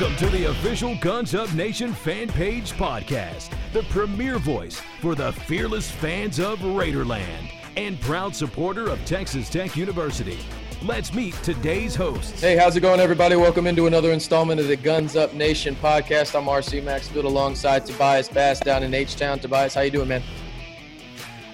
[0.00, 5.30] Welcome to the official Guns Up Nation fan page podcast, the premier voice for the
[5.30, 10.38] fearless fans of Raiderland and proud supporter of Texas Tech University.
[10.82, 12.40] Let's meet today's hosts.
[12.40, 13.36] Hey, how's it going, everybody?
[13.36, 16.34] Welcome into another installment of the Guns Up Nation podcast.
[16.34, 19.38] I'm RC Maxfield alongside Tobias Bass down in H Town.
[19.38, 20.22] Tobias, how you doing, man?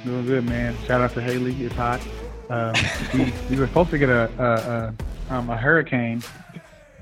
[0.04, 0.76] Doing good, man.
[0.86, 1.64] Shout out to Haley.
[1.64, 2.00] It's hot.
[2.48, 2.74] Um,
[3.12, 6.22] we, we were supposed to get a a, a, um, a hurricane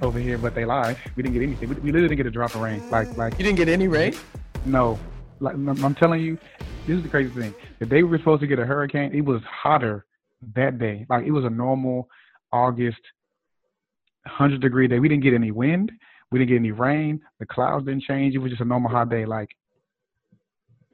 [0.02, 0.96] over here, but they lied.
[1.16, 1.68] We didn't get anything.
[1.68, 2.82] We, we literally didn't get a drop of rain.
[2.90, 4.14] Like like You didn't get any rain?
[4.66, 4.98] no.
[5.40, 6.38] Like I'm telling you,
[6.86, 7.54] this is the crazy thing.
[7.80, 10.06] The day we were supposed to get a hurricane, it was hotter
[10.54, 11.04] that day.
[11.10, 12.08] Like it was a normal
[12.52, 13.00] August,
[14.26, 15.00] hundred degree day.
[15.00, 15.90] We didn't get any wind.
[16.30, 17.20] We didn't get any rain.
[17.40, 18.34] The clouds didn't change.
[18.34, 19.26] It was just a normal hot day.
[19.26, 19.50] Like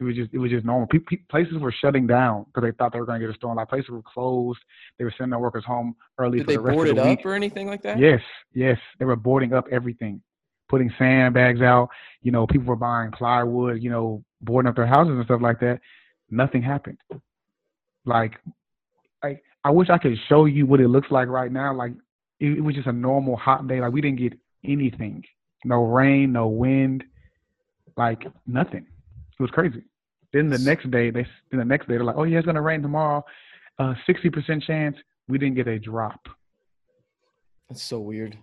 [0.01, 0.89] it was just it was just normal.
[1.29, 3.57] Places were shutting down because they thought they were going to get a storm.
[3.57, 4.59] Like places were closed.
[4.99, 6.97] They were sending their workers home early Did for they the rest board of it
[6.97, 7.27] the up week.
[7.27, 7.99] or anything like that?
[7.99, 8.21] Yes,
[8.55, 8.79] yes.
[8.99, 10.23] They were boarding up everything,
[10.71, 11.91] putting sandbags out.
[12.23, 13.83] You know, people were buying plywood.
[13.83, 15.81] You know, boarding up their houses and stuff like that.
[16.31, 16.99] Nothing happened.
[18.07, 18.33] Like,
[19.23, 21.75] I I wish I could show you what it looks like right now.
[21.75, 21.93] Like,
[22.39, 23.83] it, it was just a normal hot day.
[23.83, 24.33] Like we didn't get
[24.65, 25.23] anything.
[25.67, 27.05] No rain, no wind,
[27.99, 28.87] like nothing.
[29.41, 29.83] It was crazy.
[30.35, 32.61] Then the next day, they then the next day they're like, "Oh yeah, it's gonna
[32.61, 33.25] rain tomorrow.
[33.79, 34.97] Uh, Sixty percent chance."
[35.29, 36.21] We didn't get a drop.
[37.71, 38.37] That's so weird.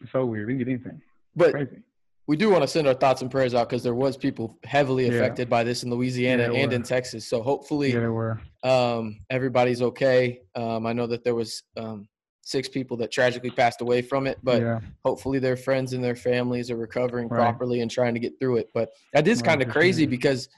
[0.00, 0.46] It's so weird.
[0.46, 1.02] We didn't get anything.
[1.34, 1.82] But Crazy.
[2.28, 5.06] we do want to send our thoughts and prayers out because there was people heavily
[5.06, 5.14] Yeah.
[5.14, 6.82] affected by this in Louisiana Yeah, and in.
[6.84, 7.26] Texas.
[7.26, 8.40] So hopefully Yeah, were.
[8.62, 10.42] um, everybody's okay.
[10.54, 12.06] Um, I know that there was um,
[12.48, 16.16] six people that tragically passed away from it, but yeah, hopefully their friends and their
[16.16, 17.38] families are recovering Right.
[17.38, 18.70] properly and trying to get through it.
[18.72, 20.48] But that is Right, kind of crazy because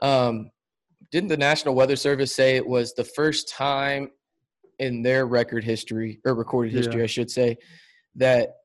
[0.00, 0.50] um,
[1.10, 4.10] didn't the National Weather Service say it was the first time
[4.78, 6.78] in their record history or recorded Yeah.
[6.80, 7.56] history, I should say,
[8.16, 8.56] that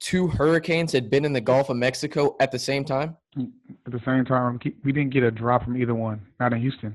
[0.00, 3.16] two hurricanes had been in the Gulf of Mexico at the same time?
[3.86, 6.20] at the same time, we- we didn't get a drop from either one.
[6.38, 6.94] Not in Houston.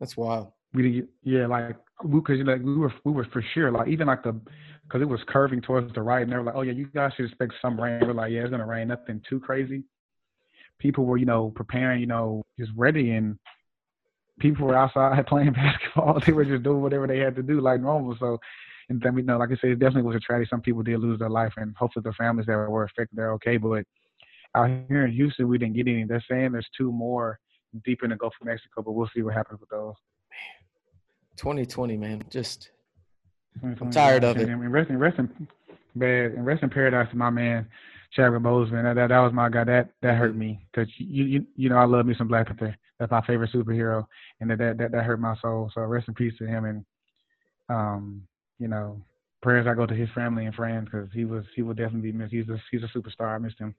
[0.00, 0.52] That's wild.
[0.74, 1.08] We didn't get.
[1.22, 4.38] Yeah, like because like we were we were for sure like even like the
[4.84, 7.12] because it was curving towards the right and they were like, oh yeah, you guys
[7.16, 8.00] should expect some rain.
[8.02, 8.88] We're like, yeah, it's gonna rain.
[8.88, 9.82] Nothing too crazy.
[10.78, 13.38] People were you know preparing, you know, just ready and.
[14.40, 16.20] People were outside playing basketball.
[16.24, 18.16] They were just doing whatever they had to do like normal.
[18.20, 18.38] So,
[18.88, 20.46] and then we know, like I said, it definitely was a tragedy.
[20.48, 23.56] Some people did lose their life, and hopefully the families that were affected they're okay.
[23.56, 23.82] But
[24.54, 26.04] out here in Houston, we didn't get any.
[26.04, 27.40] They're saying there's two more
[27.84, 29.94] deep in the Gulf of Mexico, but we'll see what happens with those.
[31.38, 32.22] 2020, man.
[32.30, 32.70] Just
[33.62, 34.48] I'm tired of it.
[34.48, 35.48] And rest, and rest in
[35.96, 37.66] bad and rest in paradise to my man
[38.12, 38.82] Chadwick Boseman.
[38.84, 39.64] That, that that was my guy.
[39.64, 42.76] That that hurt me because you, you you know I love me some Black Panther.
[42.98, 44.06] That's my favorite superhero,
[44.40, 45.70] and that that that, that hurt my soul.
[45.74, 46.84] So rest in peace to him, and
[47.68, 48.22] um
[48.58, 49.00] you know
[49.42, 52.18] prayers I go to his family and friends because he was he will definitely be
[52.18, 52.32] missed.
[52.32, 53.34] He's a he's a superstar.
[53.34, 53.74] I missed him.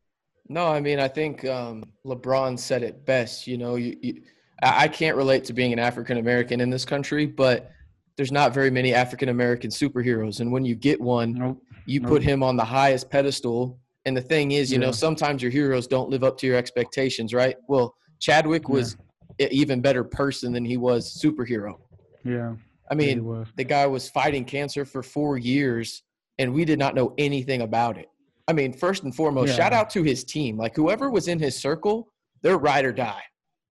[0.47, 3.45] No, I mean, I think um, LeBron said it best.
[3.45, 4.21] You know, you, you,
[4.61, 7.71] I can't relate to being an African American in this country, but
[8.17, 11.63] there's not very many African American superheroes, and when you get one, Nope.
[11.85, 12.09] you Nope.
[12.09, 13.79] put him on the highest pedestal.
[14.05, 17.33] And the thing is, you know, sometimes your heroes don't live up to your expectations,
[17.33, 17.55] right?
[17.67, 18.73] Well, Chadwick Yeah.
[18.75, 18.97] was
[19.39, 21.79] an even better person than he was superhero.
[22.25, 22.55] Yeah.
[22.91, 26.03] I mean, the guy was fighting cancer for four years
[26.39, 28.07] and we did not know anything about it.
[28.47, 29.57] I mean, first and foremost, Yeah.
[29.57, 30.57] shout out to his team.
[30.57, 32.07] Like whoever was in his circle,
[32.41, 33.21] they're ride or die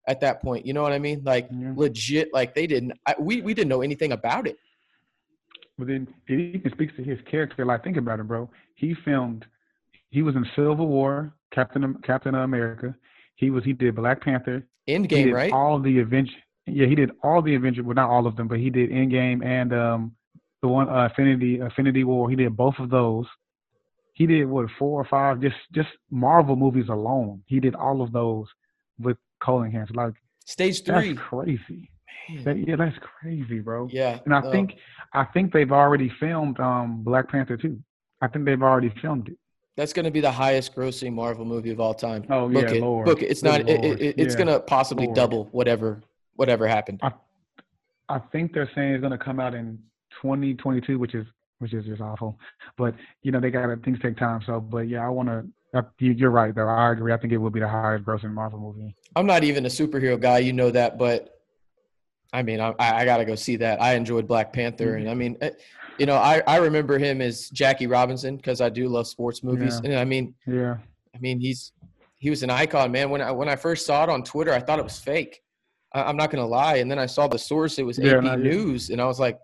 [0.07, 0.67] at that point.
[0.67, 1.23] You know what I mean?
[1.25, 1.73] Like Yeah.
[1.77, 4.57] legit, like they didn't I, we we didn't know anything about it.
[5.79, 7.65] But then it even speaks to his character.
[7.65, 8.49] Like, think about it, bro.
[8.77, 9.45] He filmed.
[10.11, 12.95] He was in Civil War, Captain Captain America.
[13.37, 13.65] He was.
[13.65, 14.67] He did Black Panther.
[14.89, 15.53] End he game, did right?
[15.53, 16.35] all the Avengers.
[16.67, 17.85] Yeah, he did all the Avengers.
[17.85, 20.17] Well, not all of them, but he did Endgame and um
[20.63, 22.31] the one uh, Infinity Infinity War.
[22.31, 23.27] He did both of those.
[24.15, 27.43] He did what four or five just just Marvel movies alone.
[27.47, 28.47] He did all of those
[28.99, 29.95] with colon cancer.
[29.95, 30.15] Like
[30.45, 31.13] Stage three.
[31.15, 31.91] that's crazy.
[32.29, 32.45] Man.
[32.45, 33.89] That, yeah, that's crazy, bro.
[33.91, 34.19] Yeah.
[34.25, 34.51] And I no.
[34.51, 34.75] think
[35.13, 37.79] I think they've already filmed um Black Panther too.
[38.21, 39.37] I think they've already filmed it.
[39.77, 42.25] that's going to be the highest grossing Marvel movie of all time.
[42.31, 42.81] Oh, Book yeah, it.
[42.81, 43.05] Lord.
[43.07, 43.27] Book it.
[43.27, 43.71] It's Good not.
[43.71, 44.45] It, it, it's Yeah.
[44.45, 45.17] going to possibly Lord.
[45.17, 46.03] double whatever
[46.35, 47.01] whatever happened.
[47.03, 47.13] I
[48.09, 49.79] I think they're saying it's gonna come out in
[50.23, 51.27] 2022, which is
[51.59, 52.39] which is just awful.
[52.77, 54.41] But you know they got to things take time.
[54.47, 55.47] So, but yeah, I want to.
[55.99, 56.69] You're right though.
[56.69, 57.13] I agree.
[57.13, 58.95] I think it will be the highest grossing Marvel movie.
[59.17, 61.41] I'm not even a superhero guy, you know that, but
[62.35, 63.81] I mean, I, I got to go see that.
[63.81, 65.01] I enjoyed Black Panther, Mm-hmm.
[65.01, 65.51] and I mean, eh,
[65.99, 69.81] you know, I, I remember him as Jackie Robinson because I do love sports movies,
[69.83, 69.91] Yeah.
[69.91, 70.77] and I mean, Yeah.
[71.15, 71.73] I mean, he's
[72.19, 73.09] he was an icon, man.
[73.09, 75.41] When I when I first saw it on Twitter, I thought it was fake.
[75.95, 78.25] I, I'm not gonna lie, and then I saw the source; it was Yeah, AP
[78.25, 78.37] yeah.
[78.37, 79.39] News, and I was like,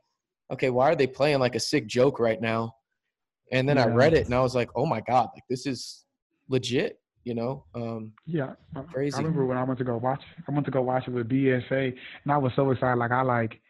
[0.53, 2.75] okay, why are they playing like a sick joke right now?
[3.53, 6.05] And then I read it, and I was like, oh my god, like this is
[6.49, 6.99] legit.
[7.25, 8.55] You know, um, yeah,
[8.93, 9.15] crazy.
[9.15, 10.23] I remember when I went to go watch.
[10.49, 12.99] I went to go watch it with BSA, and I was so excited.
[12.99, 13.61] Like I like,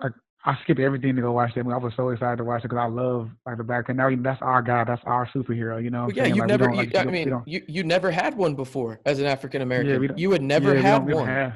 [0.00, 0.08] I,
[0.44, 1.74] I skipped everything to go watch that movie.
[1.74, 3.88] I was so excited to watch it because I love like the back.
[3.88, 4.84] And now that's our guy.
[4.84, 5.82] That's our superhero.
[5.82, 6.08] You know.
[6.08, 6.70] Well, yeah, you've like, never.
[6.70, 10.02] You, like, I mean, you you never had one before as an African American.
[10.02, 11.26] Yeah, you had never yeah, had one.
[11.26, 11.54] Have,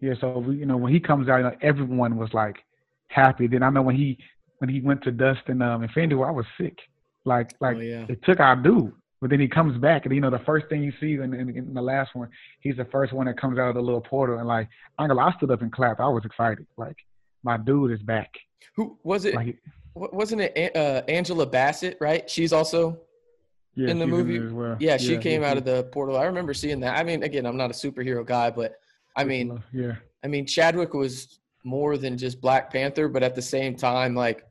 [0.00, 2.56] yeah, so we, you know, when he comes out, you know, everyone was like
[3.08, 3.46] happy.
[3.46, 4.18] Then I know when he
[4.58, 6.78] when he went to Dust and um Infinity War, I was sick.
[7.24, 8.06] Like like oh, yeah.
[8.08, 8.92] it took our dude.
[9.20, 11.56] But then he comes back, and you know the first thing you see in, in,
[11.56, 12.28] in, the last one,
[12.60, 14.68] he's the first one that comes out of the little portal, and like
[14.98, 16.00] I, I stood up and clapped.
[16.00, 16.66] I was excited.
[16.76, 16.96] Like
[17.42, 18.30] my dude is back.
[18.74, 19.34] Who was it?
[19.34, 19.56] Like,
[19.94, 21.96] wasn't it uh, Angela Bassett?
[22.00, 22.28] Right?
[22.28, 22.98] She's also
[23.74, 24.36] yeah, in the movie.
[24.36, 24.76] In well.
[24.80, 26.18] Yeah, she yeah, came yeah, out of the portal.
[26.18, 26.98] I remember seeing that.
[26.98, 28.74] I mean, again, I'm not a superhero guy, but
[29.16, 29.94] I mean, yeah.
[30.22, 34.46] I mean, Chadwick was more than just Black Panther, but at the same time, like,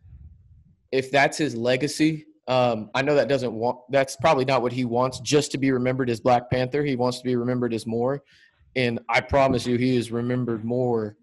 [0.91, 3.79] if that's his legacy, um, I know that doesn't want.
[3.89, 5.19] That's probably not what he wants.
[5.19, 8.23] Just to be remembered as Black Panther, he wants to be remembered as more.
[8.75, 11.15] And I promise you, he is remembered more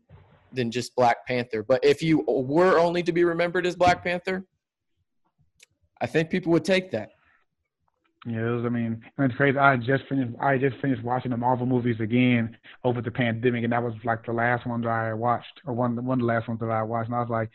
[0.53, 1.63] than just Black Panther.
[1.63, 4.45] But if you were only to be remembered as Black Panther,
[6.01, 7.11] I think people would take that.
[8.27, 9.59] Yeah, was, I mean, it's crazy.
[9.59, 10.33] I just finished.
[10.41, 14.25] I just finished watching the Marvel movies again over the pandemic, and that was like
[14.25, 16.83] the last one that I watched, or one one of the last ones that I
[16.83, 17.09] watched.
[17.09, 17.51] And I was like,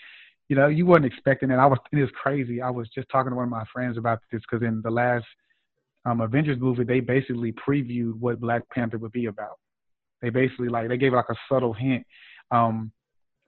[0.49, 1.55] you know, you weren't expecting it.
[1.55, 2.61] I was, it was crazy.
[2.61, 5.25] I was just talking to one of my friends about this because in the last
[6.05, 9.59] um, Avengers movie, they basically previewed what Black Panther would be about.
[10.21, 12.05] They basically like they gave like a subtle hint.
[12.51, 12.91] Um,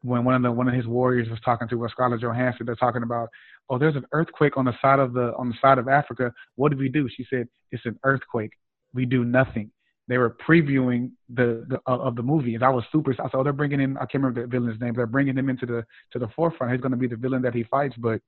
[0.02, 2.76] when one of the one of his warriors was talking to a Scarlett Johansson, they're
[2.76, 3.30] talking about,
[3.70, 6.32] oh, there's an earthquake on the side of the on the side of Africa.
[6.56, 7.10] What do we do?
[7.16, 8.52] She said, it's an earthquake.
[8.94, 9.72] We do nothing
[10.10, 13.16] they were previewing the, the uh, of the movie, and I was super.
[13.24, 13.96] I saw they're bringing in.
[13.98, 14.96] I can't remember the villain's name.
[14.96, 16.74] They're bringing him into the to the forefront.
[16.74, 17.96] He's going to be the villain that he fights.
[17.96, 18.20] But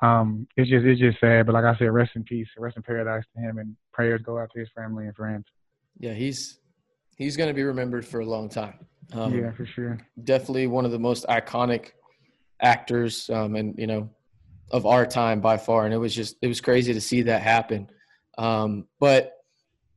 [0.00, 1.44] um, it's just it's just sad.
[1.44, 4.38] But like I said, rest in peace, rest in paradise to him, and prayers go
[4.38, 5.44] out to his family and friends.
[5.98, 6.60] Yeah, he's
[7.18, 8.86] he's going to be remembered for a long time.
[9.12, 9.98] Um, yeah, for sure.
[10.24, 11.90] Definitely one of the most iconic
[12.62, 14.08] actors, um, and you know,
[14.70, 15.84] of our time by far.
[15.84, 17.90] And it was just it was crazy to see that happen.
[18.38, 19.35] Um, but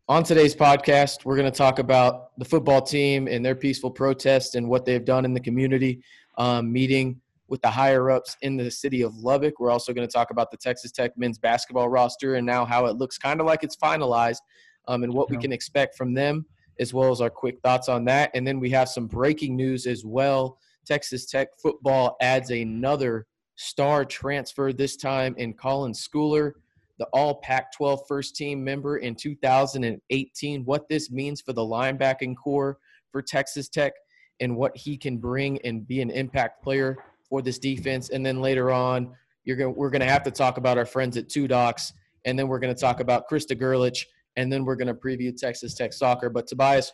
[0.10, 4.56] on today's podcast, we're going to talk about the football team and their peaceful protest
[4.56, 6.02] and what they've done in the community,
[6.40, 9.60] um, meeting with the higher ups in the city of Lubbock.
[9.60, 12.88] We're also going to talk about the Texas Tech men's basketball roster and now how
[12.88, 14.40] it looks kind of like it's finalized
[14.88, 16.44] um, and what we can expect from them,
[16.80, 18.32] as well as our quick thoughts on that.
[18.34, 20.58] And then we have some breaking news as well.
[20.86, 23.28] Texas Tech football adds another
[23.58, 26.54] star transfer, this time in Colin Schooler
[27.00, 32.36] the all Pac 12 first team member in 2018, what this means for the linebacking
[32.36, 32.78] core
[33.12, 33.94] for Texas Tech,
[34.42, 36.98] and what he can bring and be an impact player
[37.28, 38.10] for this defense.
[38.10, 39.12] And then later on,
[39.46, 41.94] you're going we're going to have to talk about our friends at Two Docs,
[42.26, 44.06] and then we're going to talk about Krista Gerlich,
[44.36, 46.30] and then we're going to preview Texas Tech soccer.
[46.30, 46.92] But Tobias,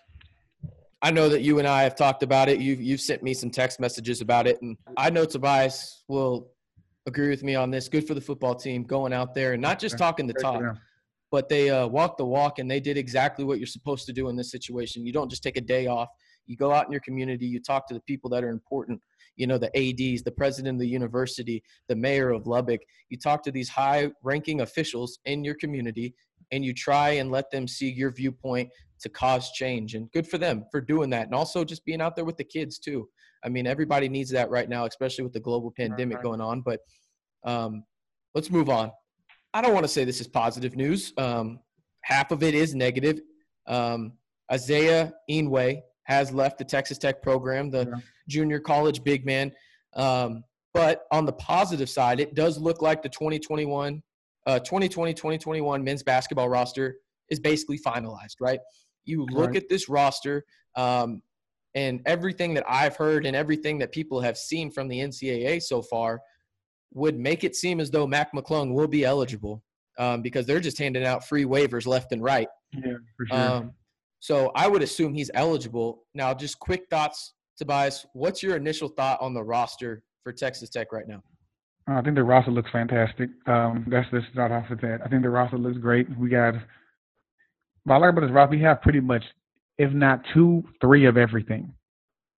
[1.01, 2.59] I know that you and I have talked about it.
[2.59, 6.51] You've you've sent me some text messages about it, and I know Tobias will
[7.05, 7.87] agree with me on this.
[7.87, 10.61] Good for the football team going out there and not just talking the talk,
[11.31, 14.29] but they uh, walk the walk and they did exactly what you're supposed to do
[14.29, 15.05] in this situation.
[15.05, 16.09] You don't just take a day off.
[16.47, 17.45] You go out in your community.
[17.45, 19.01] You talk to the people that are important.
[19.35, 22.81] You know, the ADs, the president of the university, the mayor of Lubbock.
[23.09, 26.15] You talk to these high-ranking officials in your community,
[26.51, 28.69] and you try and let them see your viewpoint
[29.01, 29.95] to cause change.
[29.95, 32.43] And good for them for doing that, and also just being out there with the
[32.43, 33.09] kids too.
[33.45, 36.61] I mean, everybody needs that right now, especially with the global pandemic going on.
[36.61, 36.79] But
[37.43, 37.83] um,
[38.33, 38.91] let's move on.
[39.53, 41.13] I don't want to say this is positive news.
[41.17, 41.59] Um,
[42.01, 43.21] half of it is negative.
[43.67, 44.13] Um,
[44.51, 48.01] Isaiah Inouye has left the Texas Tech program, the yeah.
[48.27, 49.51] junior college big man.
[49.95, 54.03] Um, but on the positive side, it does look like the 2021,
[54.45, 56.97] uh, 2020, 2021 men's basketball roster
[57.29, 58.59] is basically finalized, right?
[59.05, 59.57] You look right.
[59.57, 60.43] at this roster.
[60.75, 61.21] Um,
[61.75, 65.81] and everything that I've heard and everything that people have seen from the NCAA so
[65.81, 66.21] far
[66.93, 69.61] would make it seem as though Mac McClung will be eligible
[69.99, 72.47] um, because they're just handing out free waivers left and right.
[72.73, 73.37] Yeah, for sure.
[73.37, 73.73] Um,
[74.21, 76.03] so I would assume he's eligible.
[76.13, 78.05] Now, just quick thoughts, Tobias.
[78.13, 81.21] What's your initial thought on the roster for Texas Tech right now?
[81.87, 83.29] I think the roster looks fantastic.
[83.45, 85.01] Um, that's just start off with that.
[85.05, 86.07] I think the roster looks great.
[86.17, 86.55] We got,
[87.83, 89.23] what I like about this roster, we have pretty much
[89.77, 91.73] if not two, three of everything.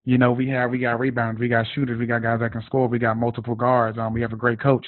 [0.05, 2.63] You know, we have we got rebounds, we got shooters, we got guys that can
[2.65, 3.97] score, we got multiple guards.
[3.97, 4.87] Um, we have a great coach.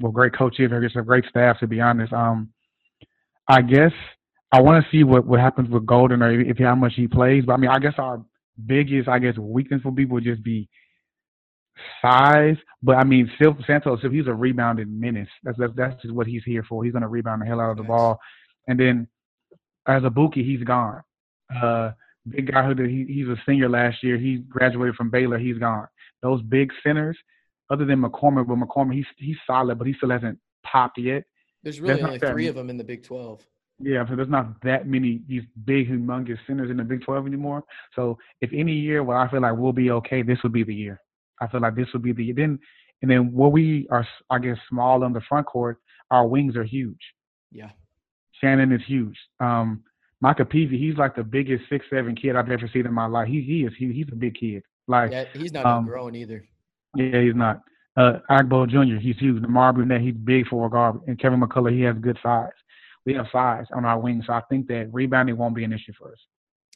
[0.00, 2.12] Well, great coach here, it's a great staff to be honest.
[2.12, 2.50] Um,
[3.48, 3.92] I guess
[4.52, 7.44] I want to see what what happens with Goldin or if how much he plays.
[7.44, 8.24] But I mean, I guess our
[8.66, 10.68] biggest, I guess, weakness for people would just be
[12.02, 12.56] size.
[12.82, 13.30] But I mean,
[13.66, 16.84] Santos, if he's a rebounding menace, that's that's, that's just what he's here for.
[16.84, 18.18] He's going to rebound the hell out of the ball
[18.68, 19.08] And then
[19.86, 21.02] as a Buki, he's gone.
[21.54, 21.92] Uh,
[22.28, 24.16] big guy who he, he's a senior last year.
[24.16, 25.38] He graduated from Baylor.
[25.38, 25.86] He's gone.
[26.22, 27.16] Those big centers,
[27.70, 31.24] other than McCormack, but McCormack, he's he's solid, but he still hasn't popped yet.
[31.62, 33.44] There's really only three of them in the Big 12.
[33.82, 37.64] Yeah, so there's not that many these big, humongous centers in the Big 12 anymore.
[37.96, 40.74] So if any year where I feel like we'll be okay, this would be the
[40.74, 41.00] year.
[41.40, 42.58] I feel like this would be the then,
[43.00, 45.78] and then where we are, I guess, small on the front court,
[46.10, 47.00] our wings are huge.
[47.50, 47.70] Yeah.
[48.40, 49.16] Shannon is huge.
[49.38, 49.82] Um,
[50.20, 53.28] Micah Peavy, he's like the biggest six seven kid I've ever seen in my life.
[53.28, 54.62] He he is he, he's a big kid.
[54.86, 56.44] Like yeah, he's not um, growing either.
[56.96, 57.62] Yeah, he's not.
[57.96, 59.00] Uh, Agbo Jr.
[59.00, 59.42] He's huge.
[59.42, 62.50] Lamar Burnett, he's big for a guard, and Kevin McCullar, he has good size.
[63.06, 65.92] We have size on our wings, so I think that rebounding won't be an issue
[65.98, 66.18] for us.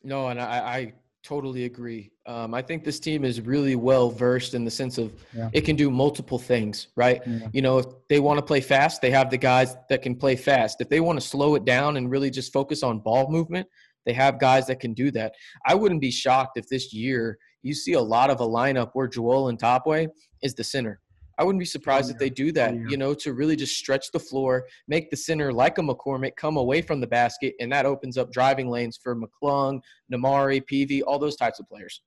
[0.03, 0.93] No, and I, I
[1.25, 2.13] totally agree.
[2.27, 5.49] Um, I think this team is really well versed in the sense of yeah.
[5.53, 7.23] it can do multiple things, right?
[7.27, 7.49] Yeah.
[7.53, 10.37] You know, if they want to play fast, they have the guys that can play
[10.37, 10.81] fast.
[10.81, 13.67] If they want to slow it down and really just focus on ball movement,
[14.05, 15.33] they have guys that can do that.
[15.67, 19.09] I wouldn't be shocked if this year you see a lot of a lineup where
[19.09, 20.09] Joel Ntambwe
[20.43, 21.01] is the center.
[21.39, 24.21] I wouldn't be surprised if they do that, you know, to really just stretch the
[24.21, 28.17] floor, make the center like a McCormack come away from the basket, and that opens
[28.17, 29.81] up driving lanes for McClung,
[30.13, 32.03] Nembhard, Peavy, all those types of players.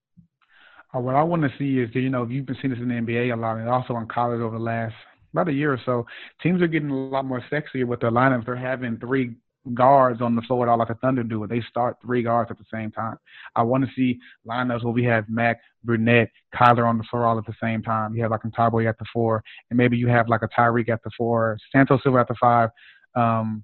[0.96, 2.88] Uh, what I want to see is, you know, if you've been seeing this in
[2.88, 4.96] the NBA a lot, and also in college over the last
[5.34, 6.06] about a year or so.
[6.42, 8.46] Teams are getting a lot more sexier with their lineups.
[8.46, 9.36] They're having three
[9.74, 11.46] guards on the floor at all like the Thunder do.
[11.48, 13.18] They start three guards at the same time.
[13.56, 17.38] I want to see lineups where we have Mac, Burnett, Kyler on the floor all
[17.38, 18.16] at the same time.
[18.16, 20.90] You have like a Ntambwe at the four, and maybe you have like a Tyreek
[20.90, 22.70] at the four, Santos Silva at the five,
[23.16, 23.64] um,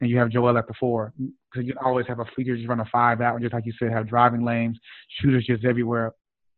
[0.00, 1.12] and you have Joel at the four.
[1.52, 3.72] Because you always have a you just run a five out, and just like you
[3.78, 4.78] said, have driving lanes,
[5.20, 6.12] shooters just everywhere,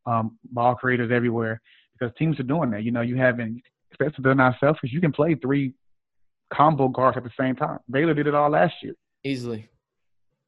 [0.07, 1.61] um, ball creators everywhere.
[1.99, 2.83] Because teams are doing that.
[2.83, 5.75] You know, you haven't, especially if they're not selfish, you can play three
[6.53, 7.79] combo guards at the same time.
[7.91, 8.95] Baylor did it all last year.
[9.25, 9.69] Easily.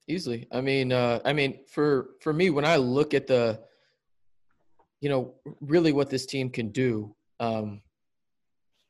[0.08, 0.46] Easily.
[0.50, 3.60] I mean, uh, I mean, for for me, when I look at the,
[5.00, 7.82] you know, really what this team can do, um,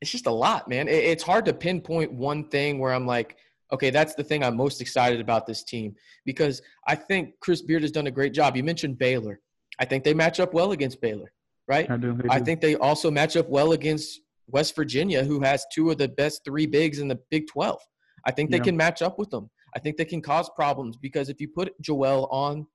[0.01, 0.89] it's just a lot, man.
[0.89, 3.37] It, it's hard to pinpoint one thing where I'm like,
[3.73, 7.83] okay, that's the thing I'm most excited about this team because I think Chris Beard
[7.83, 8.57] has done a great job.
[8.57, 9.41] You mentioned Baylor.
[9.79, 11.33] I think they match up well against Baylor,
[11.69, 11.91] right?
[11.91, 12.19] I do.
[12.29, 14.21] I think they also match up well against
[14.53, 17.81] West Virginia, who has two of the best three bigs in the Big 12.
[18.27, 18.63] I think they yeah.
[18.63, 19.51] can match up with them.
[19.75, 22.67] I think they can cause problems because if you put Joel on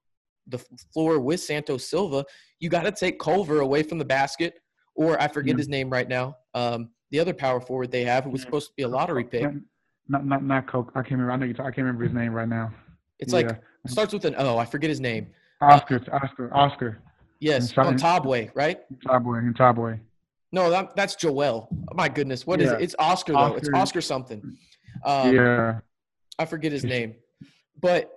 [0.48, 0.58] the
[0.94, 2.26] floor with Santos Silva,
[2.60, 4.56] you got to take Culver away from the basket,
[4.96, 5.60] or I forget yeah.
[5.60, 6.36] his name right now.
[6.54, 9.48] Um, the other power forward they have, who was supposed to be a lottery pick.
[10.10, 10.92] Not not not Coke.
[10.96, 11.32] I can't remember.
[11.32, 11.54] I know you.
[11.60, 12.74] I can't remember his name right now.
[13.20, 13.40] It's yeah.
[13.40, 14.58] like starts with an O.
[14.58, 15.28] I forget his name.
[15.62, 16.02] Oscar.
[16.12, 16.54] Uh, Oscar.
[16.54, 17.02] Oscar.
[17.40, 18.80] Yes, Ntambwe, right?
[18.94, 19.54] Ntambwe.
[19.54, 20.00] Ntambwe.
[20.52, 21.68] No, that, that's Joel.
[21.94, 22.68] My goodness, what yeah.
[22.68, 22.82] is it?
[22.82, 23.56] It's Oscar though.
[23.56, 24.58] It's Oscar something.
[25.06, 25.80] Um, yeah,
[26.40, 27.16] I forget his name,
[27.82, 28.12] but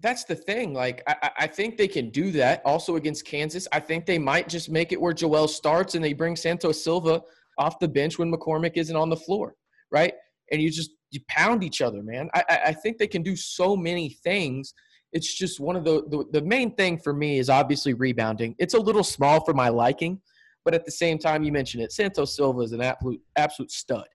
[0.00, 0.74] that's the thing.
[0.74, 2.60] Like, I, I think they can do that.
[2.64, 6.12] Also against Kansas, I think they might just make it where Joel starts and they
[6.12, 7.22] bring Santos Silva
[7.56, 9.54] off the bench when McCormack isn't on the floor,
[9.90, 10.12] right?
[10.52, 12.28] And you just you pound each other, man.
[12.34, 14.74] I, I think they can do so many things.
[15.12, 18.56] It's just one of the, the the main thing for me is obviously rebounding.
[18.58, 20.20] It's a little small for my liking
[20.64, 21.92] but at the same time, you mentioned it.
[21.92, 24.06] Santos Silva is an absolute absolute stud.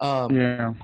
[0.00, 0.74] Um, yeah.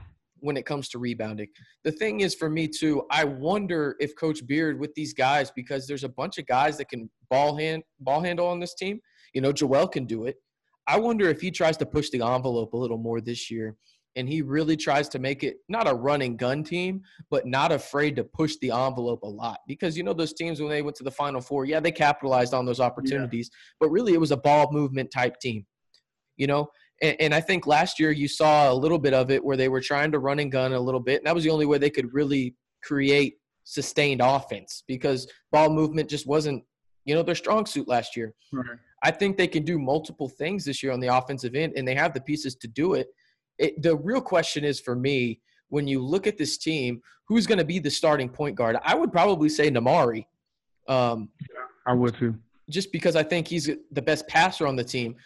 [0.41, 1.47] When it comes to rebounding,
[1.85, 3.05] the thing is for me too.
[3.13, 6.89] I wonder if Coach Beard with these guys because there's a bunch of guys that
[6.89, 9.01] can ball hand ball handle on this team.
[9.35, 10.37] You know, Joel can do it.
[10.89, 13.77] I wonder if he tries to push the envelope a little more this year
[14.17, 18.17] and he really tries to make it not a running gun team, but not afraid
[18.17, 19.61] to push the envelope a lot.
[19.67, 22.55] Because you know those teams when they went to the Final Four, yeah, they capitalized
[22.55, 23.77] on those opportunities, yeah.
[23.81, 25.67] but really it was a ball movement type team.
[26.37, 26.69] You know,
[27.03, 29.69] and, and, I think last year you saw a little bit of it where they
[29.69, 31.79] were trying to run and gun a little bit, and that was the only way
[31.79, 36.65] they could really create sustained offense because ball movement just wasn't,
[37.05, 38.35] you know, their strong suit last year.
[38.53, 38.79] Right.
[39.05, 41.95] I think they can do multiple things this year on the offensive end, and they
[41.95, 43.09] have the pieces to do it
[43.59, 47.59] it, the real question is for me when you look at this team, who's going
[47.59, 48.77] to be the starting point guard?
[48.85, 50.27] I would probably say Nimari.
[50.89, 51.31] Um,
[51.87, 52.35] I would too.
[52.69, 55.17] Just because I think he's the best passer on the team.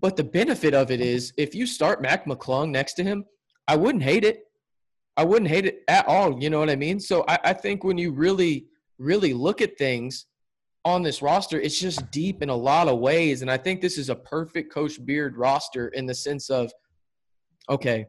[0.00, 3.24] But the benefit of it is if you start Mac McClung next to him,
[3.68, 4.48] I wouldn't hate it.
[5.16, 6.42] I wouldn't hate it at all.
[6.42, 6.98] You know what I mean?
[6.98, 8.66] So I, I think when you really,
[8.98, 10.26] really look at things
[10.84, 13.42] on this roster, it's just deep in a lot of ways.
[13.42, 16.72] And I think this is a perfect Coach Beard roster in the sense of
[17.68, 18.06] okay,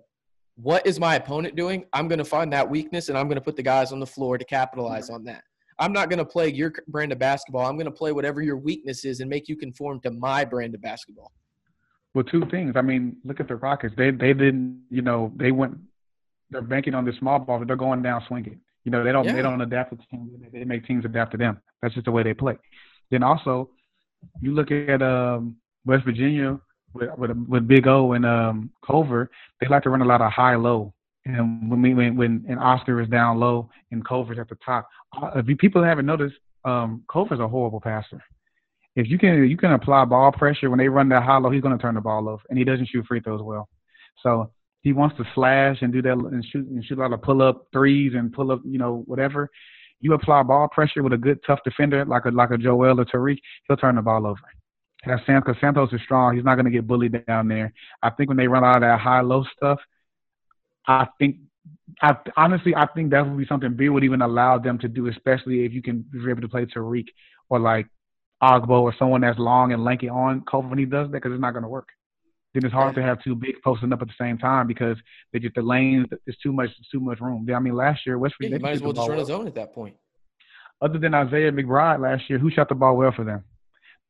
[0.55, 1.85] what is my opponent doing?
[1.93, 4.07] I'm going to find that weakness and I'm going to put the guys on the
[4.07, 5.43] floor to capitalize on that.
[5.79, 7.65] I'm not going to play your brand of basketball.
[7.65, 10.75] I'm going to play whatever your weakness is and make you conform to my brand
[10.75, 11.31] of basketball.
[12.13, 12.73] Well, two things.
[12.75, 13.95] I mean, look at the Rockets.
[13.97, 15.77] They they didn't, you know, they went
[16.51, 18.59] they're banking on the small ball, but they're going down swinging.
[18.85, 19.33] You know, they don't Yeah.
[19.33, 20.29] they don't adapt to teams.
[20.51, 21.59] They make teams adapt to them.
[21.81, 22.57] That's just the way they play.
[23.09, 23.71] Then also,
[24.41, 25.55] you look at um,
[25.85, 26.59] West Virginia
[26.93, 29.29] with with, with Big O and um, Culver.
[29.59, 30.93] They like to run a lot of high low.
[31.25, 34.87] And when we when when and Oscar is down low and Culver's at the top.
[35.21, 36.35] Uh, If you, people haven't noticed,
[36.65, 38.21] um, Culver's a horrible passer.
[38.95, 41.61] If you can you can apply ball pressure when they run that high low, he's
[41.61, 43.67] going to turn the ball over, and he doesn't shoot free throws well.
[44.21, 47.21] So he wants to slash and do that and shoot and shoot a lot of
[47.21, 49.49] pull up threes and pull up, you know, whatever.
[50.01, 53.05] You apply ball pressure with a good tough defender like a like a Joel or
[53.05, 54.41] Tariq, he'll turn the ball over.
[55.03, 55.19] Because
[55.59, 56.35] Santos is strong.
[56.35, 57.73] He's not going to get bullied down there.
[58.01, 59.79] I think when they run out of that high low stuff,
[60.87, 61.37] I think
[62.01, 65.07] I honestly I think that would be something Beard would even allow them to do,
[65.07, 67.07] especially if you can if you're able to play Tariq
[67.49, 67.87] or like
[68.41, 71.41] Agbo or someone that's long and lanky on Culver when he does that because it's
[71.41, 71.89] not going to work.
[72.53, 74.97] Then it's hard to have two bigs posting up at the same time because
[75.31, 76.07] they just the lanes.
[76.25, 76.69] There's too much.
[76.91, 77.47] Too much room.
[77.53, 79.55] I mean, last year West Virginia you might as well just run a zone at
[79.55, 79.95] that point.
[80.81, 83.43] Other than Isaiah McBride last year, who shot the ball well for them?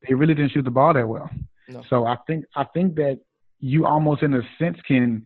[0.07, 1.29] They really didn't shoot the ball that well.
[1.67, 1.83] No.
[1.89, 3.19] So I think I think that
[3.59, 5.25] you almost in a sense can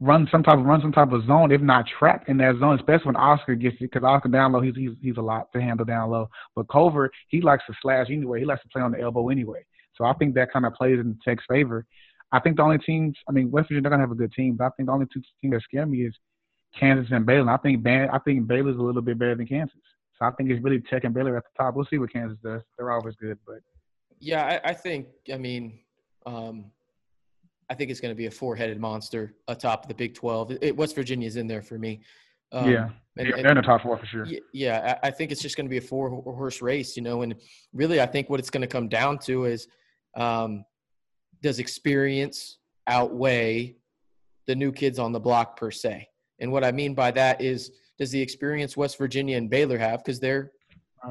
[0.00, 2.76] run some type of run some type of zone, if not trap in that zone,
[2.76, 5.60] especially when Oscar gets it, because Oscar down low, he's, he's he's a lot to
[5.60, 6.28] handle down low.
[6.56, 8.40] But Culver, he likes to slash anyway.
[8.40, 9.64] He likes to play on the elbow anyway.
[9.94, 11.86] So I think that kind of plays in Tech's favor.
[12.32, 14.56] I think the only teams, I mean, West Virginia, they're gonna have a good team,
[14.56, 16.14] but I think the only two teams that scare me is
[16.78, 17.50] Kansas and Baylor.
[17.50, 19.76] I think Ban- I think Baylor's a little bit better than Kansas.
[20.18, 21.74] So I think it's really Tech and Baylor at the top.
[21.74, 22.62] We'll see what Kansas does.
[22.78, 23.58] They're always good, but
[24.20, 25.08] Yeah, I, I think.
[25.32, 25.80] I mean,
[26.24, 26.66] um,
[27.68, 30.52] I think it's going to be a four-headed monster atop the Big Twelve.
[30.60, 32.02] It, West Virginia's in there for me.
[32.52, 34.26] Um, yeah, and- they're, they're in the top four for sure.
[34.52, 37.22] Yeah, I I think it's just going to be a four horse race, you know.
[37.22, 37.34] And
[37.72, 39.66] really, I think what it's going to come down to is
[40.16, 40.64] um,
[41.42, 43.76] does experience outweigh
[44.46, 46.08] the new kids on the block per se?
[46.38, 50.04] And what I mean by that is does the experience West Virginia and Baylor have?
[50.04, 50.52] Because they're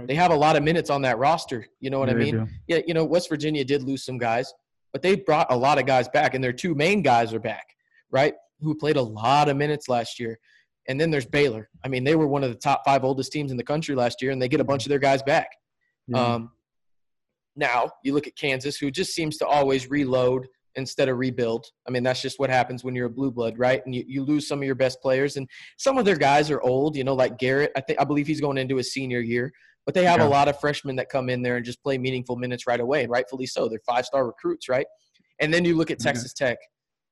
[0.08, 1.67] they have a lot of minutes on that roster.
[1.80, 2.50] You know what Yeah, I mean?
[2.67, 4.52] Yeah, you know, West Virginia did lose some guys,
[4.91, 7.65] but they brought a lot of guys back, and their two main guys are back,
[8.10, 8.34] right?
[8.62, 10.39] Who played a lot of minutes last year.
[10.88, 11.69] And then there's Baylor.
[11.86, 14.22] I mean, they were one of the top five oldest teams in the country last
[14.22, 15.48] year, and they get a bunch of their guys back.
[16.08, 16.22] Yeah.
[16.22, 16.52] Um,
[17.56, 21.65] now you look at Kansas, who just seems to always reload instead of rebuild.
[21.88, 23.81] I mean, that's just what happens when you're a blue blood, right?
[23.86, 26.62] And you, you lose some of your best players, and some of their guys are
[26.62, 26.95] old.
[26.95, 27.71] You know, like Garrett.
[27.75, 29.51] I think I believe he's going into his senior year,
[29.86, 30.27] but they have Yeah.
[30.27, 33.03] a lot of freshmen that come in there and just play meaningful minutes right away,
[33.03, 33.67] and rightfully so.
[33.69, 34.88] They're five star recruits, right?
[35.39, 36.12] And then you look at Yeah.
[36.12, 36.57] Texas Tech.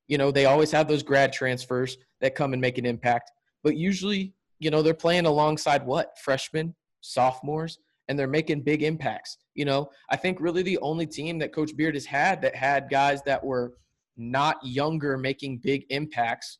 [0.07, 3.31] You know, they always have those grad transfers that come and make an impact,
[3.63, 7.79] but usually, you know, they're playing alongside what freshmen, sophomores,
[8.11, 9.37] and they're making big impacts.
[9.55, 12.89] You know, I think really the only team that Coach Beard has had that had
[12.89, 13.71] guys that were
[14.17, 16.57] not younger making big impacts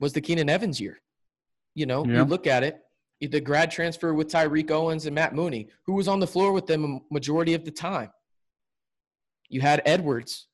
[0.00, 1.00] was the Keenan Evans year.
[1.76, 2.16] You know, Yeah.
[2.16, 2.80] you look at it,
[3.20, 6.66] the grad transfer with Tariq Owens and Matt Mooney, who was on the floor with
[6.66, 8.10] them a majority of the time.
[9.50, 10.48] You had Edwards,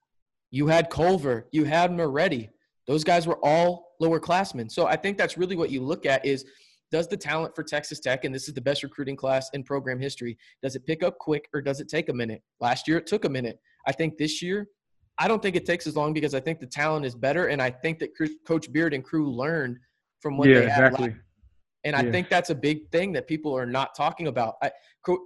[0.50, 2.50] you had Culver, you had Moretti.
[2.86, 4.68] Those guys were all lower classmen.
[4.68, 6.44] So I think that's really what you look at is
[6.90, 10.00] does the talent for Texas Tech, and this is the best recruiting class in program
[10.00, 12.42] history, does it pick up quick or does it take a minute?
[12.60, 13.58] Last year it took a minute.
[13.86, 14.68] I think this year,
[15.18, 17.60] I don't think it takes as long because I think the talent is better, and
[17.60, 18.10] I think that
[18.46, 19.78] Coach Beard and crew learned
[20.20, 21.20] from what yeah, they had last exactly.
[21.84, 24.54] and I think that's a big thing that people are not talking about.
[24.62, 24.70] I,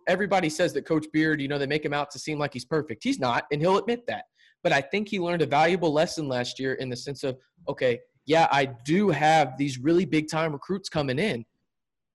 [0.09, 2.65] everybody says that Coach Beard, you know, they make him out to seem like he's
[2.65, 3.03] perfect.
[3.03, 4.25] He's not, and he'll admit that.
[4.63, 7.37] But I think he learned a valuable lesson last year in the sense of,
[7.69, 11.45] okay, yeah, I do have these really big time recruits coming in,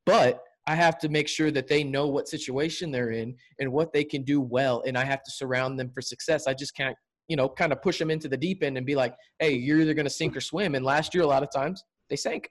[0.08, 3.94] but I have to make sure that they know what situation they're in and what
[3.94, 6.48] they can do well, and I have to surround them for success.
[6.48, 6.96] I just can't,
[7.28, 9.82] you know, kind of push them into the deep end and be like, hey, you're
[9.82, 10.76] either going to sink or swim.
[10.76, 12.50] And last year, a lot of times, they sank.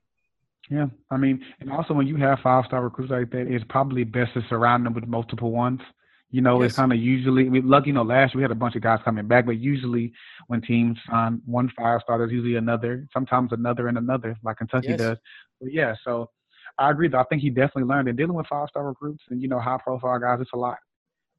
[0.71, 4.05] Yeah, I mean, and also when you have five star recruits like that, it's probably
[4.05, 5.81] best to surround them with multiple ones.
[6.31, 7.47] You know, it's kind of usually.
[7.47, 9.47] I mean, lucky, you know, last year we had a bunch of guys coming back,
[9.47, 10.13] but usually
[10.49, 14.89] when teams sign one five star, there's usually another, sometimes another and another, like Kentucky
[14.89, 14.99] Yes.
[14.99, 15.19] does.
[15.61, 16.29] But yeah, so
[16.79, 17.09] I agree.
[17.09, 18.09] Though I think he definitely learned.
[18.09, 20.79] And dealing with five star recruits and you know high profile guys, it's a lot.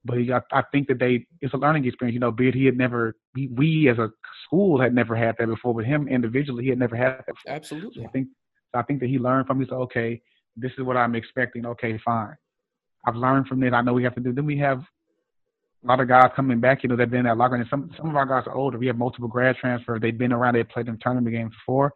[0.06, 2.14] But he got, I think that they, it's a learning experience.
[2.14, 4.10] You know, Beard, he had never, we, we as a
[4.46, 7.42] school had never had that before, but him individually, he had never had that before.
[7.46, 8.06] So Absolutely.
[8.06, 8.28] I think
[8.72, 9.60] so I think that he learned from.
[9.60, 10.22] He said, "Okay,
[10.56, 11.66] this is what I'm expecting.
[11.66, 12.36] Okay, fine.
[13.06, 13.74] I've learned from this.
[13.74, 14.80] I know we have to do." Then we have
[15.84, 16.84] a lot of guys coming back.
[16.84, 17.56] You know, they've been at locker.
[17.56, 18.78] And some some of our guys are older.
[18.78, 20.02] We have multiple grad transfers.
[20.02, 20.56] They've been around.
[20.56, 21.94] They've played in tournament games before.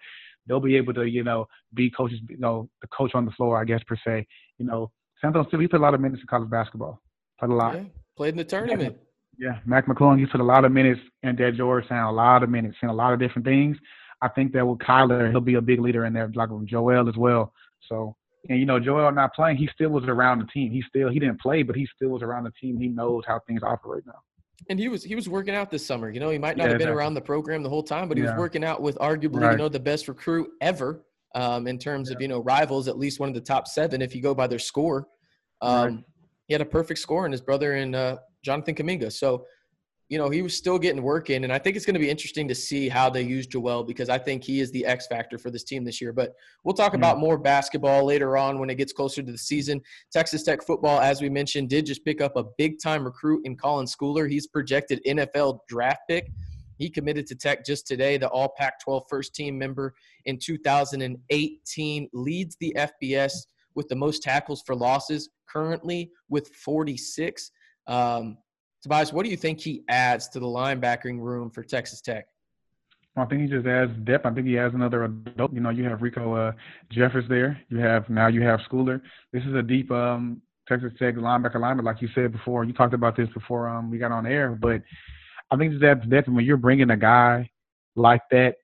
[0.47, 2.19] They'll be able to, you know, be coaches.
[2.30, 4.25] You know, the coach on the floor, I guess per se.
[4.58, 7.01] You know, Santos still he played a lot of minutes in college basketball.
[7.39, 7.75] Played a lot.
[7.75, 7.84] Yeah,
[8.17, 8.97] played in the tournament.
[9.38, 12.49] Yeah, Mac McClung, he put a lot of minutes in that Georgetown, a lot of
[12.49, 13.77] minutes, and a lot of different things.
[14.21, 17.10] I think that with Kyler, he'll be a big leader in there, like with Joel
[17.10, 17.54] as well.
[17.89, 18.15] So,
[18.49, 20.71] and you know, Joel not playing, he still was around the team.
[20.71, 22.77] He still he didn't play, but he still was around the team.
[22.77, 24.19] He knows how things operate now.
[24.69, 26.10] And he was he was working out this summer.
[26.10, 26.97] You know, he might not Yeah, have been exactly.
[26.97, 29.69] around the program the whole time, but he was working out with arguably, you know,
[29.69, 31.04] the best recruit ever
[31.36, 34.15] um, in terms of you know rivals, at least one of the top seven if
[34.15, 35.08] you go by their score.
[35.62, 36.04] Um, Right.
[36.47, 39.12] He had a perfect score and his brother and uh, Jonathan Kuminga.
[39.12, 39.45] So,
[40.12, 42.10] you know, he was still getting work in, and I think it's going to be
[42.10, 45.38] interesting to see how they use Joel because I think he is the X factor
[45.38, 46.12] for this team this year.
[46.12, 46.34] But
[46.65, 49.82] we'll talk about more basketball later on when it gets closer to the season.
[50.12, 53.56] Texas Tech football, as we mentioned, did just pick up a big time recruit in
[53.56, 54.30] Colin Schooler.
[54.30, 56.30] He's projected NFL draft pick.
[56.78, 59.93] He committed to Tech just today, the All Pac 12 first team member
[60.26, 63.32] in 2018, leads the FBS
[63.76, 67.52] with the most tackles for losses, currently with 46.
[67.88, 68.38] Um,
[68.82, 72.26] Tobias, what do you think he adds to the linebacking room for Texas Tech?
[73.15, 74.26] I think he just adds depth.
[74.26, 75.54] I think he adds another adult.
[75.54, 76.56] You know, you have Riko uh,
[76.91, 77.62] Jeffers there.
[77.70, 79.02] You have now you have Schooler.
[79.34, 82.63] This is a deep um, Texas Tech linebacker lineman, like you said before.
[82.63, 84.82] You talked about this before um, we got on air, but
[85.52, 86.30] I think just adds depth.
[86.30, 87.50] When you're bringing a guy
[87.96, 88.56] like that,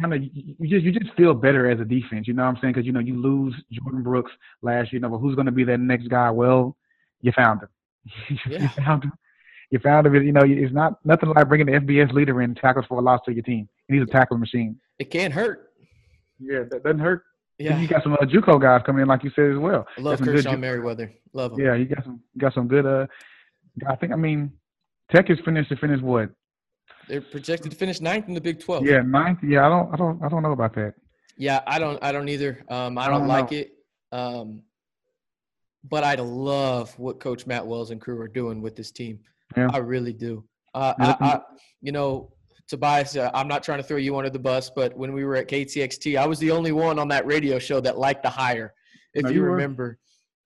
[0.00, 2.26] kind of you you just you just feel better as a defense.
[2.26, 2.74] You know what I'm saying?
[2.74, 4.32] Because you know you lose Jordan Brooks
[4.62, 4.98] last year.
[4.98, 6.28] You know, but who's going to be that next guy?
[6.30, 6.76] Well,
[7.20, 7.68] you found him.
[8.48, 8.62] Yeah.
[8.62, 9.12] you found him.
[9.70, 10.14] You found him.
[10.14, 13.20] You know, it's not nothing like bringing the FBS leader in tackles for a loss
[13.26, 13.68] to your team.
[13.88, 14.76] And he's a tackling machine.
[14.98, 15.70] It can't hurt.
[16.38, 17.24] Yeah, that doesn't hurt.
[17.58, 17.78] Yeah.
[17.80, 19.86] You got some uh, JUCO guys coming in, like you said as well.
[19.96, 21.12] I love good Kershaw Ju- Merriweather.
[21.32, 21.60] Love him.
[21.60, 22.84] Yeah, you got some got some good.
[22.84, 23.06] Uh,
[23.88, 24.52] I think I mean,
[25.12, 26.30] Tech is finished to finish what?
[27.08, 28.86] They're projected to finish ninth in the Big 12.
[28.86, 29.38] Yeah, ninth.
[29.42, 30.94] Yeah, I don't I don't I don't know about that.
[31.36, 32.64] Yeah, I don't I don't either.
[32.68, 33.58] Um, I I don't, don't like know.
[33.58, 33.72] it.
[34.12, 34.62] Um,
[35.88, 39.20] but I love what Coach Matt Wells and crew are doing with this team.
[39.56, 39.68] Yeah.
[39.72, 40.44] I really do.
[40.74, 41.40] Uh, I, I,
[41.82, 42.32] you know,
[42.66, 45.36] Tobias, uh, I'm not trying to throw you under the bus, but when we were
[45.36, 48.72] at KTXT, I was the only one on that radio show that liked the hire,
[49.12, 49.98] if No, you, you remember.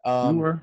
[0.05, 0.63] Um, you were.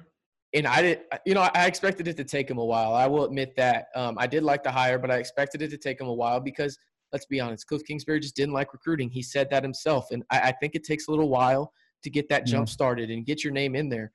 [0.54, 2.94] and I did, you know, I expected it to take him a while.
[2.94, 3.88] I will admit that.
[3.96, 6.42] Um, I did like the hire, but I expected it to take him a while
[6.42, 6.78] because,
[7.14, 9.10] let's be honest, Cliff Kingsbury just didn't like recruiting.
[9.10, 11.72] He said that himself, and I, I think it takes a little while
[12.04, 14.12] to get that jump started and get your name in there.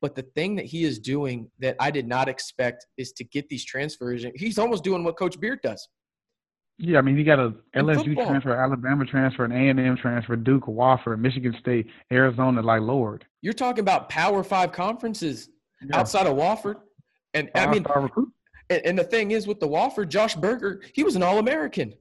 [0.00, 3.48] But the thing that he is doing that I did not expect is to get
[3.48, 4.24] these transfers.
[4.34, 5.86] He's almost doing what Coach Beard does.
[6.78, 8.26] Yeah, I mean, you got a In LSU football.
[8.28, 12.62] transfer, Alabama transfer, an A and M transfer, Duke, Wofford, Michigan State, Arizona.
[12.62, 15.50] Like Lord, You're talking about Power Five conferences
[15.82, 15.98] Yeah.
[15.98, 16.76] outside of Wofford,
[17.34, 17.84] and I mean,
[18.70, 21.92] and, and the thing is with the Wofford, Josh Berger, he was an All American.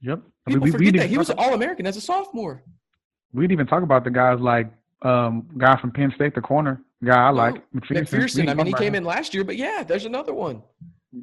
[0.00, 0.20] Yep.
[0.46, 2.00] I mean, People we, we forget didn't that he was an All American as a
[2.00, 2.62] sophomore.
[3.34, 6.80] we didn't even talk about the guys like um guy from Penn State, the corner
[7.04, 8.06] guy I like McPhearson.
[8.08, 8.48] McPhearson.
[8.50, 10.62] I mean, he came in last year, but yeah, there's another one.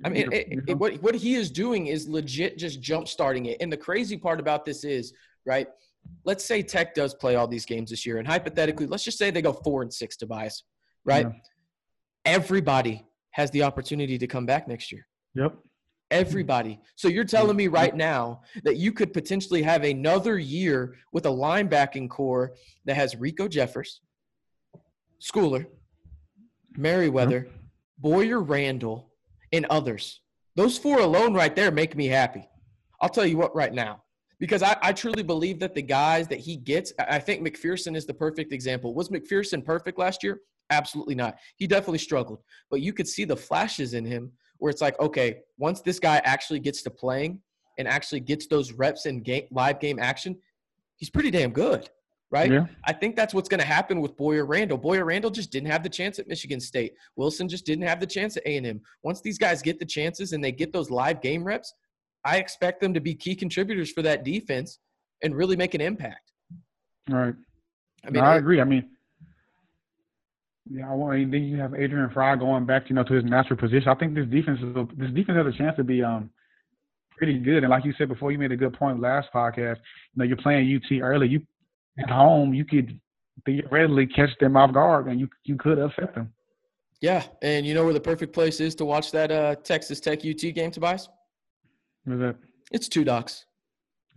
[0.03, 3.57] I mean, it, it- what what he is doing is legit, just jump starting it.
[3.61, 5.13] And the crazy part about this is,
[5.45, 5.67] right?
[6.23, 9.29] Let's say Tech does play all these games this year, and hypothetically, let's just say
[9.31, 10.63] they go four and six, Tobias,
[11.05, 11.25] right?
[11.27, 11.33] Yeah.
[12.25, 15.07] Everybody has the opportunity to come back next year.
[15.35, 15.55] Yep.
[16.09, 16.79] Everybody.
[16.95, 21.29] So you're telling me right now that you could potentially have another year with a
[21.29, 22.53] linebacking core
[22.85, 24.01] that has Riko Jeffers,
[25.21, 25.65] Schooler,
[26.75, 27.47] Merriweather,
[27.97, 29.11] Boyer Randall,
[29.51, 30.21] and others.
[30.55, 32.47] Those four alone right there make me happy.
[33.01, 34.03] I'll tell you what right now.
[34.39, 37.95] Because I, I truly believe that the guys that he gets, I I think McPhearson
[37.95, 38.93] is the perfect example.
[38.93, 40.41] Was McPhearson perfect last year?
[40.69, 41.37] Absolutely not.
[41.55, 42.39] He definitely struggled.
[42.69, 46.21] But you could see the flashes in him where it's like, okay, once this guy
[46.23, 47.41] actually gets to playing
[47.77, 50.37] and actually gets those reps in game, live game action,
[50.97, 51.89] he's pretty damn good,
[52.31, 52.51] right?
[52.51, 52.65] Yeah.
[52.85, 54.77] I think that's what's going to happen with Boyer Randall.
[54.77, 56.93] Boyer Randall just didn't have the chance at Michigan State.
[57.15, 58.81] Wilson just didn't have the chance at A&M.
[59.03, 61.73] Once these guys get the chances and they get those live game reps,
[62.25, 64.79] I expect them to be key contributors for that defense
[65.23, 66.31] and really make an impact.
[67.09, 67.35] All right.
[68.03, 68.59] I I mean, I it- agree.
[68.61, 68.89] I mean,
[70.69, 71.31] yeah, I want.
[71.31, 73.87] Then you have Adrian Frye going back, you know, to his natural position.
[73.87, 76.29] I think this defense is this defense has a chance to be um
[77.17, 77.63] pretty good.
[77.63, 79.77] And like you said before, you made a good point last podcast.
[79.77, 81.29] You know, you're playing UT early.
[81.29, 81.41] You
[81.99, 82.99] at home, you could
[83.45, 86.33] theoretically catch them off guard, and you you could upset them.
[87.01, 90.19] yeah, and you know where the perfect place is to watch that uh, Texas Tech
[90.25, 91.09] UT game, Tobias?
[92.05, 92.35] Was that?
[92.71, 93.45] It's Two Docs.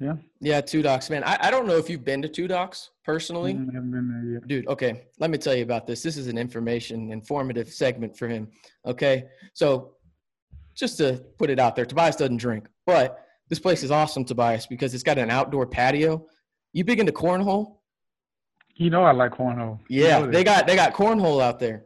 [0.01, 0.14] Yeah.
[0.40, 1.23] Yeah, Two Docs, man.
[1.25, 3.53] I, I don't know if you've been to Two Docs personally.
[3.55, 4.49] Mm, haven't been there yet.
[4.49, 6.03] Dude, okay, let me tell you about this.
[6.03, 8.49] This is an information informative segment for him.
[8.87, 9.93] Okay, so
[10.75, 13.19] just to put it out there, Tobias doesn't drink, but
[13.51, 16.27] this place is awesome, Tobias, because it's got an outdoor patio.
[16.72, 17.76] You big into cornhole?
[18.76, 19.78] You know, I like cornhole.
[19.88, 21.85] You Yeah, know they got they got cornhole out there.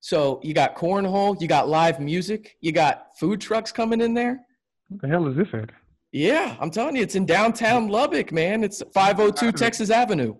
[0.00, 4.40] So you got cornhole, you got live music, you got food trucks coming in there.
[4.88, 5.70] What the hell is this at?
[6.12, 8.64] Yeah, I'm telling you, it's in downtown Lubbock, man.
[8.64, 10.36] It's 502 Texas Avenue.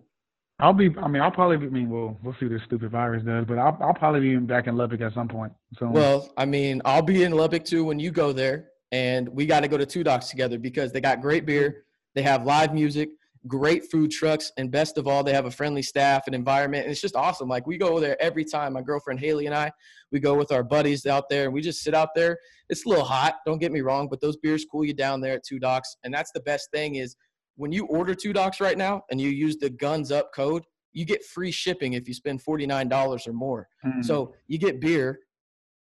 [0.60, 0.94] I'll be.
[0.98, 1.56] I mean, I'll probably.
[1.56, 4.20] Be, I mean, we'll we'll see what this stupid virus does, but I'll I'll probably
[4.20, 5.52] be back in Lubbock at some point.
[5.78, 9.46] So well, I mean, I'll be in Lubbock too when you go there, and we
[9.46, 12.74] got to go to Two Docs together because they got great beer, they have live
[12.74, 13.10] music,
[13.46, 16.84] great food trucks, and best of all, they have a friendly staff and environment.
[16.84, 17.48] And it's just awesome.
[17.48, 18.72] Like we go there every time.
[18.72, 19.70] My girlfriend Haley and I,
[20.10, 22.38] we go with our buddies out there, and we just sit out there.
[22.68, 25.34] It's a little hot, don't get me wrong, but those beers cool you down there
[25.34, 27.16] at Two Docs, and that's the best thing is
[27.56, 31.04] when you order Two Docs right now and you use the Guns Up code you
[31.04, 33.68] get free shipping if you spend $49 or more.
[33.84, 34.02] Mm-hmm.
[34.02, 35.20] So you get beer,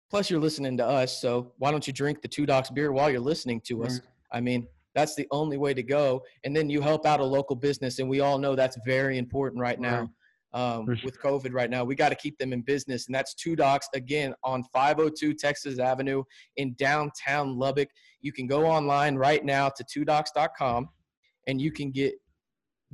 [0.09, 1.19] plus you're listening to us.
[1.19, 3.99] So why don't you drink the Two Docs beer while you're listening to us?
[4.31, 6.21] I mean, that's the only way to go.
[6.43, 7.99] And then you help out a local business.
[7.99, 10.10] And we all know that's very important right now.
[10.54, 13.56] Um, with COVID right now, we got to keep them in business, and that's Two
[13.56, 16.23] Docs again on 502 Texas Avenue
[16.58, 17.88] in downtown Lubbock.
[18.19, 20.89] You can go online right now to twodocs.com,
[21.47, 22.15] and you can get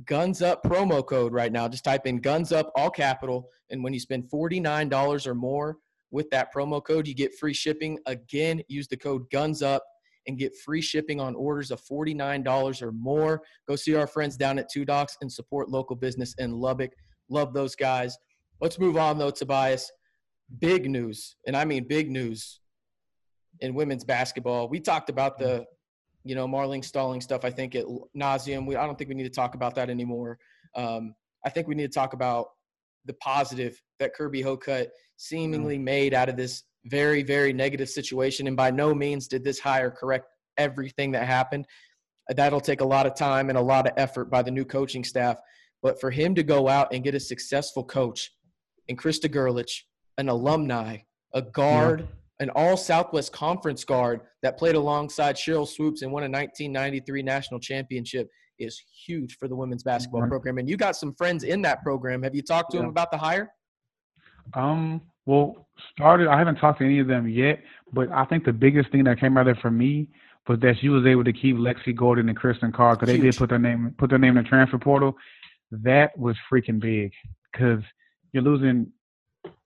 [0.04, 1.66] Guns Up promo code right now.
[1.66, 3.48] Just type in Guns Up, all capital.
[3.70, 5.78] And when you spend $49 or more
[6.10, 7.98] with that promo code, you get free shipping.
[8.06, 9.82] Again, use the code Guns Up
[10.28, 13.42] and get free shipping on orders of $49 or more.
[13.66, 16.92] Go see our friends down at Two Docs and support local business in Lubbock.
[17.28, 18.16] Love those guys.
[18.60, 19.90] Let's move on, though, Tobias.
[20.60, 22.60] Big news, and I mean big news
[23.60, 24.68] in women's basketball.
[24.68, 25.66] We talked about the
[26.24, 28.66] you know, Marlene Stollings stuff, I think at nauseum.
[28.66, 30.38] We, I don't think we need to talk about that anymore.
[30.74, 31.14] Um,
[31.44, 32.48] I think we need to talk about
[33.06, 35.84] the positive that Kirby Hocutt seemingly mm.
[35.84, 38.46] made out of this very, very negative situation.
[38.46, 41.66] And by no means did this hire correct everything that happened.
[42.28, 45.04] That'll take a lot of time and a lot of effort by the new coaching
[45.04, 45.38] staff.
[45.82, 48.30] But for him to go out and get a successful coach
[48.88, 49.82] and Krista Gerlich,
[50.18, 50.98] an alumni,
[51.34, 52.06] a guard, yeah
[52.40, 57.60] an all Southwest Conference guard that played alongside Sheryl Swoopes and won a 1993 national
[57.60, 60.30] championship is huge for the women's basketball right.
[60.30, 60.58] program.
[60.58, 62.22] And you got some friends in that program.
[62.22, 62.82] Have you talked to yeah.
[62.82, 63.50] them about the hire?
[64.54, 66.26] Um, well, started.
[66.26, 67.62] I haven't talked to any of them yet,
[67.92, 70.08] but I think the biggest thing that came out of it for me
[70.48, 73.36] was that she was able to keep Lexi Gordon and Kristen Carr because they did
[73.36, 75.14] put their name put their name in the transfer portal.
[75.70, 77.12] That was freaking big
[77.52, 77.82] because
[78.32, 78.90] you're losing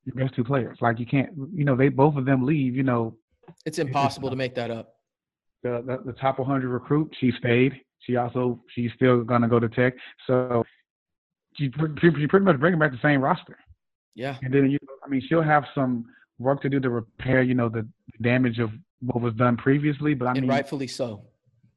[0.04, 0.78] your best two players.
[0.80, 2.74] Like you can't, you know, they both of them leave.
[2.74, 3.16] You know,
[3.64, 4.96] it's impossible to make that up.
[5.62, 7.80] The, the, the top 100 recruit, she stayed.
[8.00, 9.94] She also she's still gonna go to Tech.
[10.26, 10.64] So
[11.54, 11.66] she,
[12.00, 13.56] she pretty much bringing back the same roster.
[14.14, 14.36] Yeah.
[14.42, 16.06] And then you, I mean, she'll have some
[16.38, 17.86] work to do to repair, you know, the
[18.20, 18.70] damage of
[19.00, 20.14] what was done previously.
[20.14, 21.24] But I and mean, rightfully so.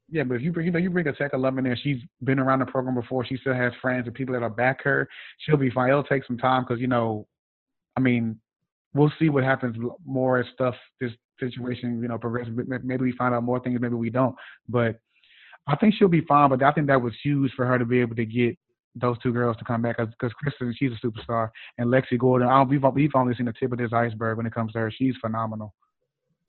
[0.10, 1.98] Yeah, but if you bring, you know, you bring a Tech alum in there, she's
[2.24, 3.26] been around the program before.
[3.26, 5.08] She still has friends and people that are back her.
[5.40, 5.90] She'll be fine.
[5.90, 7.28] It'll take some time because you know
[7.96, 8.40] I mean,
[8.94, 12.54] we'll see what happens more as stuff this situation you know progresses.
[12.56, 14.36] Maybe we find out more things, maybe we don't.
[14.70, 15.00] But
[15.68, 16.50] I think she'll be fine.
[16.50, 18.58] But I think that was huge for her to be able to get
[18.96, 22.48] those two girls to come back because Kristen, she's a superstar, and Lexi Gordon.
[22.48, 24.92] I we've we've only seen the tip of this iceberg when it comes to her.
[24.92, 25.74] She's phenomenal.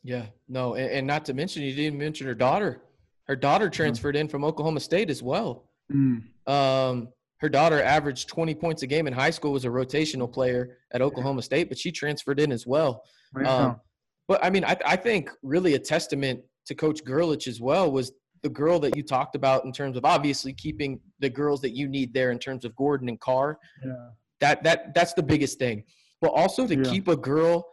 [0.02, 2.82] Yeah, no, and, and not to mention you didn't mention her daughter.
[3.24, 3.72] Her daughter mm-hmm.
[3.72, 4.22] transferred mm-hmm.
[4.22, 5.68] in from Oklahoma State as well.
[5.92, 6.22] Mm.
[6.46, 10.78] Um, her daughter averaged 20 points a game in high school was a rotational player
[10.92, 13.04] at oklahoma state but she transferred in as well
[13.44, 13.80] um,
[14.26, 18.12] but i mean I, I, think really a testament to coach Gerlich as well was
[18.42, 21.88] the girl that you talked about in terms of obviously keeping the girls that you
[21.88, 23.92] need there in terms of gordon and carr yeah.
[24.40, 25.82] that that that's the biggest thing
[26.20, 26.90] but also to yeah.
[26.90, 27.66] keep a girl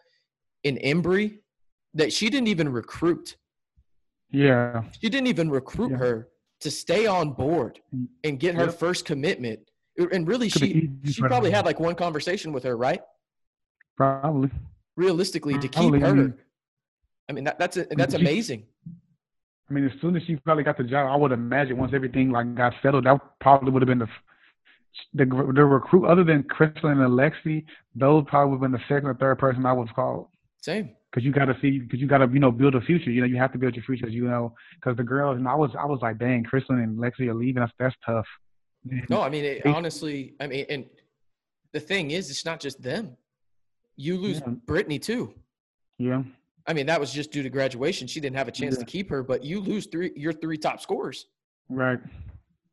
[0.64, 1.40] in embry
[1.94, 3.38] that she didn't even recruit
[4.32, 5.98] yeah she didn't even recruit yeah.
[5.98, 6.30] her
[6.64, 8.08] to stay on board mm.
[8.24, 8.74] and get her yep.
[8.74, 9.60] first commitment.
[9.98, 13.02] And really, Could she she probably had like one conversation with her, right?
[13.96, 14.50] Probably.
[14.96, 16.34] Realistically, to keep her.
[17.30, 18.66] I mean, that, that's a, that's amazing.
[19.70, 22.32] I mean, as soon as she probably got the job, I would imagine once everything
[22.32, 24.10] like got settled, that probably would have been the
[25.14, 29.10] the the recruit other than Crystal and Alexi, those probably would have been the second
[29.10, 30.28] or third person I would have called.
[30.62, 33.12] Same because you got to see because you got to you know build a future.
[33.12, 34.08] You know you have to build your future.
[34.08, 37.28] You know because the girls and I was I was like dang, Kristen and Lexi
[37.28, 37.62] are leaving.
[37.62, 38.26] That's that's tough.
[39.10, 40.86] No, I mean it, honestly, I mean, and
[41.72, 43.16] the thing is, it's not just them.
[43.96, 44.54] You lose yeah.
[44.66, 45.34] Brittany too.
[45.98, 46.24] Yeah.
[46.66, 48.08] I mean that was just due to graduation.
[48.08, 48.80] She didn't have a chance yeah.
[48.80, 51.28] to keep her, but you lose three your three top scorers.
[51.70, 52.00] Right.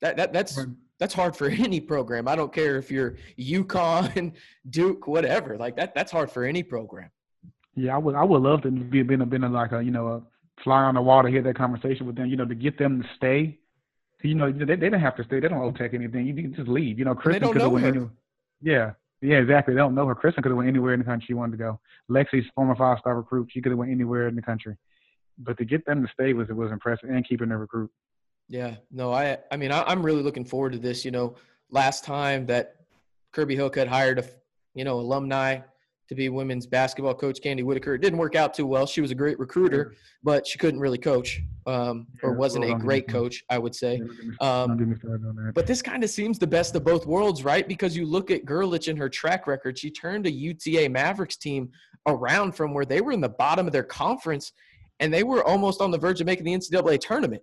[0.00, 0.58] That that that's.
[0.58, 0.68] Right.
[1.00, 2.28] That's hard for any program.
[2.28, 4.34] I don't care if you're UConn,
[4.70, 5.56] Duke, whatever.
[5.56, 5.94] Like that.
[5.94, 7.10] That's hard for any program.
[7.74, 10.08] Yeah, I would I would love to be been a been like a you know
[10.08, 10.22] a
[10.62, 12.26] fly on the wall to hear that conversation with them.
[12.26, 13.58] You know, to get them to stay.
[14.22, 15.40] You know, they they didn't have to stay.
[15.40, 16.26] They don't owe Tech anything.
[16.26, 16.98] You can just leave.
[16.98, 18.10] You know, Kristen could have went.
[18.60, 19.74] Yeah, yeah, exactly.
[19.74, 20.14] They don't know her.
[20.14, 21.80] Kristen could have went anywhere in the country she wanted to go.
[22.10, 23.50] Lexi's former five star recruit.
[23.52, 24.76] She could have went anywhere in the country.
[25.38, 27.90] But to get them to stay was it was impressive and keeping the recruit.
[28.48, 31.04] Yeah, no, I I mean I, am really looking forward to this.
[31.04, 31.36] You know,
[31.70, 32.76] last time that
[33.32, 34.24] Kirby Hocutt hired a
[34.74, 35.60] you know alumni
[36.10, 38.84] to be women's basketball coach, Candi Whitaker, it didn't work out too well.
[38.84, 39.94] She was a great recruiter,
[40.24, 44.02] but she couldn't really coach, um, or wasn't a great coach, I would say.
[44.40, 44.98] Um,
[45.54, 47.66] but this kind of seems the best of both worlds, right?
[47.66, 49.78] Because you look at Gerlich and her track record.
[49.78, 51.70] She turned a UTA Mavericks team
[52.08, 54.50] around from where they were in the bottom of their conference,
[54.98, 57.42] and they were almost on the verge of making the NCAA tournament.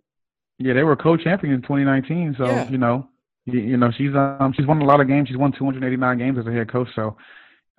[0.60, 2.36] Yeah, they were co-champion in 2019.
[2.38, 2.70] So yeah.
[2.70, 3.08] you know,
[3.46, 5.30] you, you, know, she's um she's won a lot of games.
[5.30, 6.90] She's won 289 games as a head coach.
[6.98, 7.16] So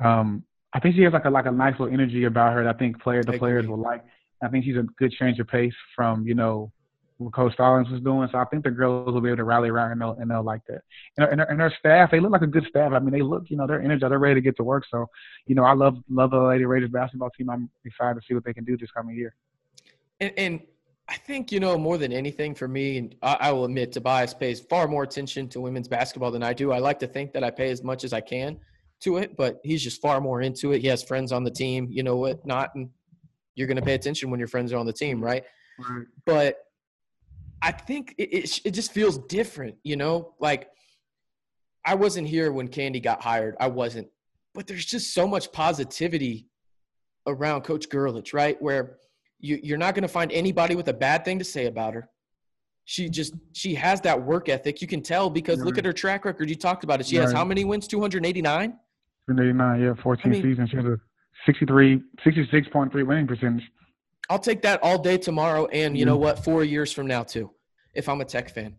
[0.03, 2.75] um I think she has like a like a nice little energy about her that
[2.75, 4.05] I think players the players will like.
[4.43, 6.73] I think she's a good change of pace from you know
[7.19, 8.29] what Coach Stollings was doing.
[8.31, 10.45] So I think the girls will be able to rally around and they'll, and they'll
[10.45, 10.83] like that.
[11.17, 12.93] And, and, and their staff, they look like a good staff.
[12.93, 14.85] I mean, they look, you know, they're energized, they're ready to get to work.
[14.89, 15.07] So,
[15.47, 17.51] you know, I love love the Lady Raiders basketball team.
[17.51, 19.35] I'm excited to see what they can do this coming year.
[20.21, 20.61] And, and
[21.09, 24.35] I think you know more than anything for me, and I, I will admit, Tobias
[24.35, 26.71] pays far more attention to women's basketball than I do.
[26.71, 28.61] I like to think that I pay as much as I can
[29.01, 30.81] to it, but he's just far more into it.
[30.81, 32.91] He has friends on the team, you know what not, and
[33.55, 35.45] you're going to pay attention when your friends are on the team, right?
[35.79, 36.07] right.
[36.25, 36.59] But
[37.61, 40.35] I think it, it, it just feels different, you know.
[40.41, 40.69] Like
[41.85, 43.57] I wasn't here when Candi got hired.
[43.59, 44.09] I wasn't,
[44.55, 46.47] but there's just so much positivity
[47.27, 48.61] around Coach Gerlich, right?
[48.63, 48.99] Where
[49.41, 52.09] you, you're not going to find anybody with a bad thing to say about her.
[52.85, 54.81] She just she has that work ethic.
[54.81, 55.67] You can tell because right.
[55.67, 56.49] look at her track record.
[56.49, 57.07] You talked about it.
[57.07, 57.25] She right.
[57.25, 57.87] has how many wins?
[57.87, 58.75] 289.
[59.29, 60.71] 289, yeah, 14 I mean, seasons.
[60.71, 60.99] She has a
[61.47, 63.63] 63, 66.3 winning percentage.
[64.31, 66.25] I'll take that all day tomorrow, and you know mm-hmm.
[66.25, 66.45] what?
[66.45, 67.51] Four years from now too,
[67.95, 68.77] if I'm a Tech fan.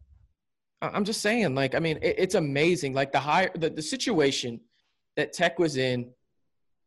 [0.81, 2.93] I'm just saying, like, I mean, it's amazing.
[2.93, 4.61] Like the higher the, the situation
[5.17, 6.11] that Tech was in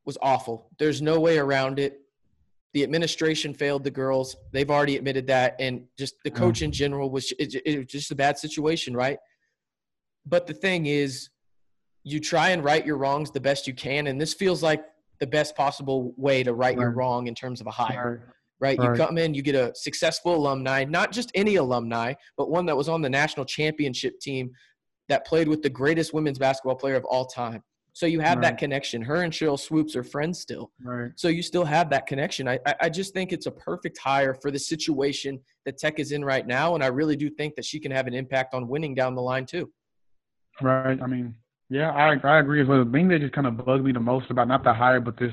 [0.04, 0.70] was awful.
[0.78, 1.98] There's no way around it.
[2.72, 4.34] The administration failed the girls.
[4.52, 8.10] They've already admitted that, and just the coach in general was it, it was just
[8.10, 9.18] a bad situation, right?
[10.24, 11.28] But the thing is,
[12.04, 14.84] you try and right your wrongs the best you can, and this feels like
[15.20, 16.80] the best possible way to right, right.
[16.80, 18.34] your wrong in terms of a hire.
[18.60, 18.78] Right.
[18.78, 18.90] right?
[18.90, 22.76] You come in, you get a successful alumni, not just any alumni, but one that
[22.76, 24.50] was on the national championship team
[25.08, 27.62] that played with the greatest women's basketball player of all time.
[27.94, 28.42] So you have right.
[28.42, 29.02] that connection.
[29.02, 30.72] Her and Sheryl Swoopes are friends still.
[30.82, 31.10] Right.
[31.16, 32.48] So you still have that connection.
[32.48, 36.24] I, I just think it's a perfect hire for the situation that Tech is in
[36.24, 36.74] right now.
[36.74, 39.20] And I really do think that she can have an impact on winning down the
[39.20, 39.70] line too.
[40.62, 41.00] Right.
[41.02, 41.34] I mean,
[41.72, 42.84] yeah, I I agree as well.
[42.84, 45.18] The thing that just kind of bugged me the most about not the hire, but
[45.18, 45.32] this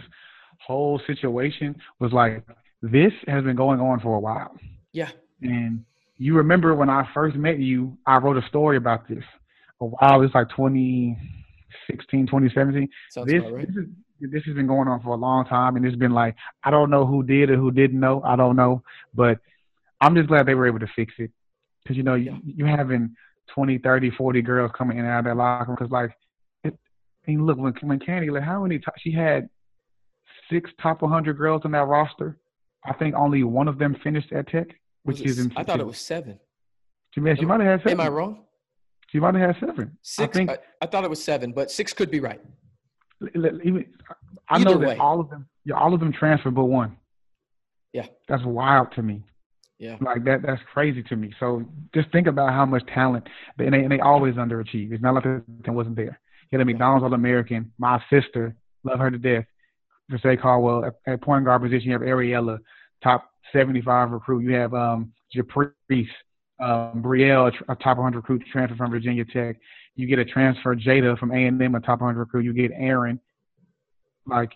[0.65, 2.45] whole situation was like
[2.82, 4.56] this has been going on for a while.
[4.93, 5.10] Yeah.
[5.41, 5.84] And
[6.17, 9.23] you remember when I first met you, I wrote a story about this.
[9.82, 12.89] A while, it's like 2016, 2017.
[13.10, 13.67] Sounds this, right.
[13.67, 13.89] this, is,
[14.32, 16.89] this has been going on for a long time, and it's been like I don't
[16.89, 18.21] know who did or who didn't know.
[18.23, 18.82] I don't know,
[19.13, 19.39] but
[19.99, 21.32] I'm just glad they were able to fix it
[21.84, 22.38] because you know yeah.
[22.45, 23.13] you, you having
[23.54, 26.12] 20, 30, 40 girls coming in and out of that locker room because like
[27.30, 29.50] Mean, look, when when Candi, like how many times she had
[30.50, 32.38] six top 100 girls on that roster.
[32.86, 34.68] I think only one of them finished at Tech,
[35.04, 35.52] which is in.
[35.56, 36.39] I thought it was seven.
[37.13, 38.00] She, she might have had seven.
[38.00, 38.46] Am I wrong?
[39.12, 39.98] She might have had seven.
[40.02, 40.30] Six.
[40.30, 42.39] I, think, I, I thought it was seven, but six could be right.
[43.36, 43.86] Even,
[44.48, 44.98] I Either know that way.
[44.98, 46.98] all of them, yeah, all of them transferred but one.
[47.92, 48.06] Yeah.
[48.28, 49.24] That's wild to me.
[49.80, 49.98] Yeah.
[50.02, 51.34] Like that that's crazy to me.
[51.39, 54.92] So just think about how much talent and they and they always underachieve.
[54.92, 56.20] It's not like it wasn't there.
[56.51, 57.71] Had a McDonald's All American.
[57.77, 59.45] My sister, love her to death.
[60.21, 62.59] say Caldwell at, at point guard position, you have Ariella,
[63.03, 64.43] top 75 recruit.
[64.43, 66.07] You have um, Japreece,
[66.59, 69.57] um, Brielle, a, top 100 recruit transfer from Virginia Tech.
[69.95, 72.45] You get a transfer, Jada from A&M, a top 100 recruit.
[72.45, 73.19] You get Aaron.
[74.25, 74.51] Like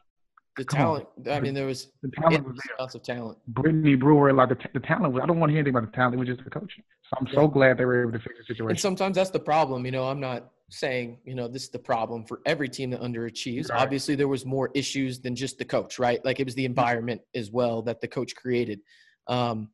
[0.56, 1.08] the talent.
[1.26, 1.32] On.
[1.32, 2.76] I mean, there was the talent was there.
[2.80, 3.38] lots of talent.
[3.48, 5.20] Brittany Brewer, like the, the talent.
[5.22, 6.16] I don't want to hear anything about the talent.
[6.16, 6.84] It was just the coaching.
[7.10, 7.34] So I'm yeah.
[7.34, 8.70] so glad they were able to fix the situation.
[8.70, 9.86] And sometimes that's the problem.
[9.86, 13.02] You know, I'm not saying, you know, this is the problem for every team that
[13.02, 13.70] underachieves.
[13.70, 13.80] Right.
[13.80, 16.24] Obviously, there was more issues than just the coach, right?
[16.26, 18.80] Like it was the environment as well that the coach created.
[19.28, 19.70] Um,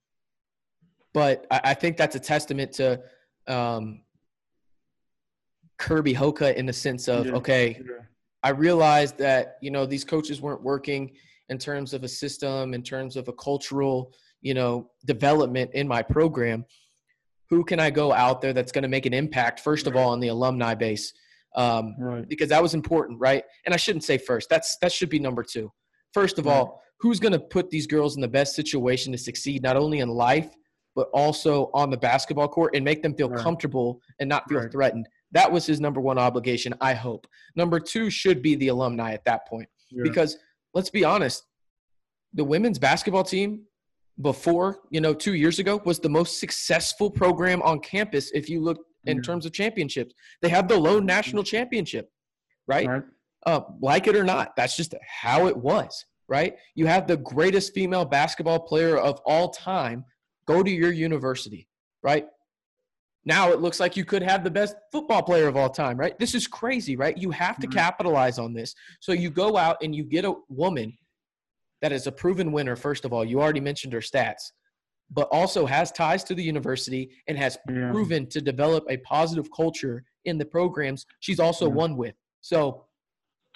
[1.13, 3.01] but I, I think that's a testament to
[3.47, 4.01] um,
[5.77, 7.33] Kirby Hocutt in the sense of, yeah.
[7.33, 8.03] okay, yeah.
[8.43, 11.11] I realized that, you know, these coaches weren't working
[11.47, 16.01] in terms of a system, in terms of a cultural, you know, development in my
[16.01, 16.65] program
[17.49, 20.11] who can I go out there that's going to make an impact, first of all,
[20.11, 21.13] on the alumni base?
[21.55, 22.29] Um, right.
[22.29, 23.43] Because that was important, right?
[23.65, 24.49] And I shouldn't say first.
[24.49, 25.71] That's that should be number two.
[26.13, 26.53] First of right.
[26.53, 29.99] all, who's going to put these girls in the best situation to succeed, not only
[29.99, 30.49] in life
[30.95, 33.39] but also on the basketball court, and make them feel right.
[33.39, 35.07] comfortable and not feel threatened.
[35.31, 36.73] That was his number one obligation.
[36.81, 37.25] I hope.
[37.55, 40.03] Number two should be the alumni at that point, yeah.
[40.03, 40.37] because
[40.73, 41.45] let's be honest,
[42.33, 43.61] the women's basketball team
[44.21, 48.61] before, you know, two years ago was the most successful program on campus if you
[48.61, 49.21] look in Yeah.
[49.23, 50.13] terms of championships.
[50.41, 52.11] They have the lone national championship,
[52.67, 52.87] right?
[52.87, 53.03] Right.
[53.45, 56.57] Uh, like it or not, that's just how it was, right?
[56.75, 60.03] You have the greatest female basketball player of all time
[60.45, 61.69] go to your university,
[62.03, 62.27] right?
[63.23, 66.17] Now it looks like you could have the best football player of all time, right?
[66.19, 67.17] This is crazy, right?
[67.17, 67.73] You have to Mhm.
[67.73, 68.75] capitalize on this.
[68.99, 70.97] So you go out and you get a woman
[71.81, 73.23] that is a proven winner, first of all.
[73.25, 74.51] You already mentioned her stats,
[75.11, 77.91] but also has ties to the university and has Yeah.
[77.91, 81.73] proven to develop a positive culture in the programs she's also Yeah.
[81.75, 82.15] won with.
[82.41, 82.85] So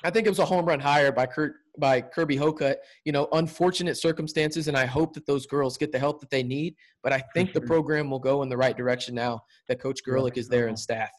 [0.04, 2.78] I think it was a home run hire by Kurt by Kirby Hocutt.
[3.04, 6.44] You know, unfortunate circumstances, and I hope that those girls get the help that they
[6.44, 6.76] need.
[7.02, 10.38] But I think the program will go in the right direction now that Coach Gerlich
[10.38, 11.10] is there and staff.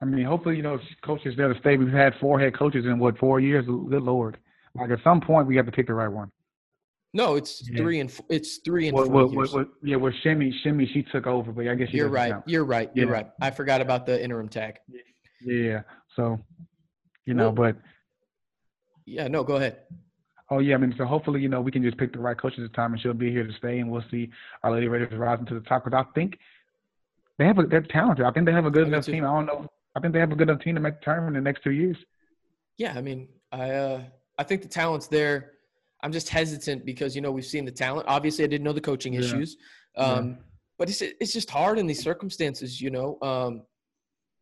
[0.00, 1.76] I mean, hopefully, you know, coaches there to stay.
[1.76, 3.66] We've had four head coaches in what four years?
[3.66, 4.38] Good lord!
[4.74, 6.30] Like at some point, we have to pick the right one.
[7.12, 7.78] No, it's Yeah.
[7.78, 9.66] three and f- it's three and What, four what, years.
[9.82, 12.32] yeah, well, Shimmy, Shimmy, she took over, but I guess she You're right.
[12.32, 12.48] count.
[12.48, 12.90] You're right.
[12.94, 13.12] You're Yeah.
[13.12, 13.30] right.
[13.40, 14.78] I forgot about the interim tag.
[15.40, 15.82] Yeah,
[16.16, 16.40] so
[17.24, 17.76] you know, Well- but
[19.06, 19.28] Yeah.
[19.28, 19.44] No.
[19.44, 19.82] Go ahead.
[20.50, 22.58] oh yeah, I mean, so hopefully, you know, we can just pick the right coaches
[22.60, 24.30] this time, and she'll be here to stay, and we'll see
[24.64, 25.84] our Lady Raiders rising to the top.
[25.84, 26.38] Because I think
[27.38, 28.24] they have a, they're talented.
[28.26, 29.24] I think they have a good I enough team.
[29.24, 29.68] I don't know.
[29.94, 31.62] I think they have a good enough team to make the tournament in the next
[31.62, 31.96] two years.
[32.76, 34.02] Yeah, I mean, I uh,
[34.38, 35.52] I think the talent's there.
[36.02, 38.06] I'm just hesitant because you know we've seen the talent.
[38.08, 39.20] Obviously, I didn't know the coaching Yeah.
[39.20, 39.56] issues,
[39.96, 40.38] um,
[40.78, 42.80] but it's it's just hard in these circumstances.
[42.80, 43.62] You know, um,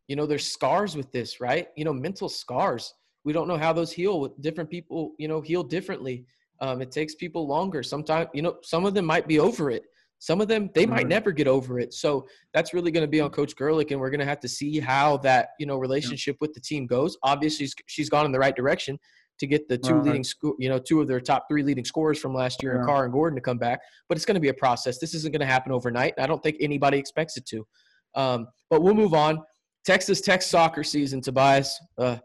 [0.09, 1.69] you know, there's scars with this, right?
[1.77, 2.95] You know, mental scars.
[3.25, 4.19] We don't know how those heal.
[4.21, 6.27] With different people, you know, heal differently.
[6.61, 7.83] Um, it takes people longer.
[7.83, 9.85] Sometimes, you know, some of them might be over it.
[10.19, 11.09] Some of them they might Right.
[11.09, 11.93] never get over it.
[11.93, 14.49] So that's really going to be on Coach Gerlich, and we're going to have to
[14.49, 17.17] see how that you know relationship with the team goes.
[17.23, 18.99] Obviously, she's, she's gone in the right direction
[19.43, 20.05] to get the two Right.
[20.05, 22.85] leading sco- you know two of their top three leading scorers from last year, Yeah.
[22.87, 23.81] Carr and Gordon, to come back.
[24.09, 24.99] But it's going to be a process.
[24.99, 26.15] This isn't going to happen overnight.
[26.17, 27.67] I don't think anybody expects it to.
[28.15, 29.41] Um, but we'll move on.
[29.85, 31.77] Texas Tech soccer season, Tobias.
[31.99, 32.19] Uh,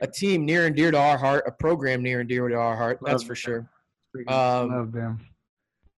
[0.00, 2.76] a team near and dear to our heart, a program near and dear to our
[2.76, 2.98] heart.
[3.04, 3.68] That's Love for sure.
[4.28, 5.18] Um, love them.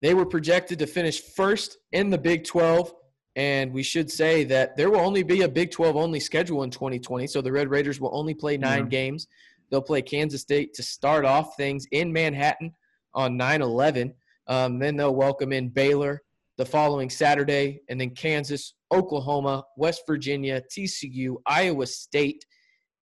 [0.01, 2.93] They were projected to finish first in the Big 12.
[3.37, 6.69] And we should say that there will only be a Big 12 only schedule in
[6.69, 7.27] 2020.
[7.27, 8.89] So the Red Raiders will only play nine Yeah.
[8.89, 9.27] games.
[9.69, 12.73] They'll play Kansas State to start off things in Manhattan
[13.13, 14.13] on 9 11.
[14.47, 16.21] Um, then they'll welcome in Baylor
[16.57, 22.45] the following Saturday, and then Kansas, Oklahoma, West Virginia, TCU, Iowa State,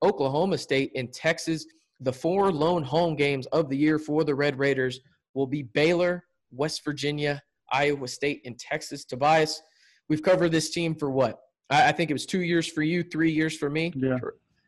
[0.03, 1.67] Oklahoma State, and Texas.
[2.01, 5.01] The four lone home games of the year for the Red Raiders
[5.35, 7.43] will be Baylor, West Virginia,
[7.73, 9.05] Iowa State, and Texas.
[9.05, 9.61] Tobias,
[10.09, 11.41] we've covered this team for what?
[11.69, 13.93] I, I think it was two years for you, three years for me.
[13.97, 14.19] Yeah,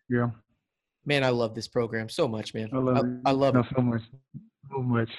[0.09, 0.31] yeah.
[1.05, 2.71] Man, I love this program so much, man.
[2.73, 3.21] I love it.
[3.25, 3.67] I, love know it.
[3.75, 4.03] so much,
[4.71, 5.11] so much.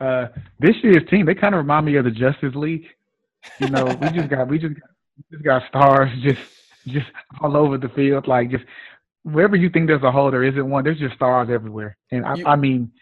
[0.00, 0.26] Uh,
[0.60, 2.84] this year's team, they kind of remind me of the Justice League.
[3.60, 6.40] You know, we just got we just got, we just got stars just
[6.86, 7.06] just
[7.40, 8.64] all over the field, like just
[9.22, 10.84] wherever you think there's a hole, there isn't one.
[10.84, 12.92] There's just stars everywhere, and I, You- I mean,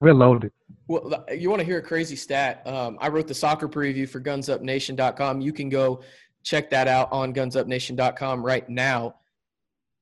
[0.00, 0.52] we're loaded.
[0.88, 2.66] Well, you want to hear a crazy stat?
[2.66, 5.40] Um, I wrote the soccer preview for GunsUpNation.com.
[5.40, 6.02] You can go
[6.42, 9.14] check that out on GunsUpNation.com right now.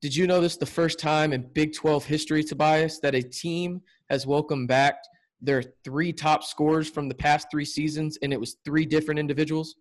[0.01, 0.57] Did you know this?
[0.57, 5.03] The first time in Big 12 history, Tobias, that a team has welcomed back
[5.43, 9.77] their three top scorers from the past three seasons, and it was three different individuals.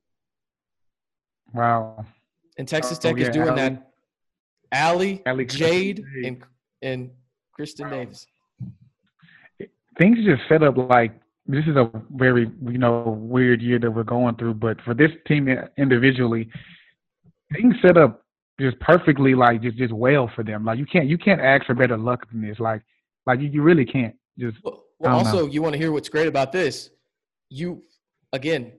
[1.54, 2.06] Wow.
[2.58, 3.56] And Texas Oh, Tech is doing Allie.
[3.62, 3.92] that.
[4.72, 6.26] Allie, Allie Jade, Jade.
[6.26, 6.44] and
[6.82, 7.10] and
[7.54, 7.98] Kristen Wow.
[7.98, 8.28] Davis.
[9.98, 11.12] things just set up like
[11.48, 15.12] this is a very you know weird year that we're going through, but for this
[15.28, 16.50] team individually,
[17.54, 18.24] things set up
[18.60, 20.66] just perfectly, like just just well for them.
[20.66, 22.60] Like you can't you can't ask for better luck than this.
[22.60, 22.82] Like
[23.26, 24.16] like you, you really can't.
[24.38, 25.30] Just Well, well don't know.
[25.30, 26.90] also, you want to hear what's great about this?
[27.50, 27.84] You,
[28.34, 28.74] again,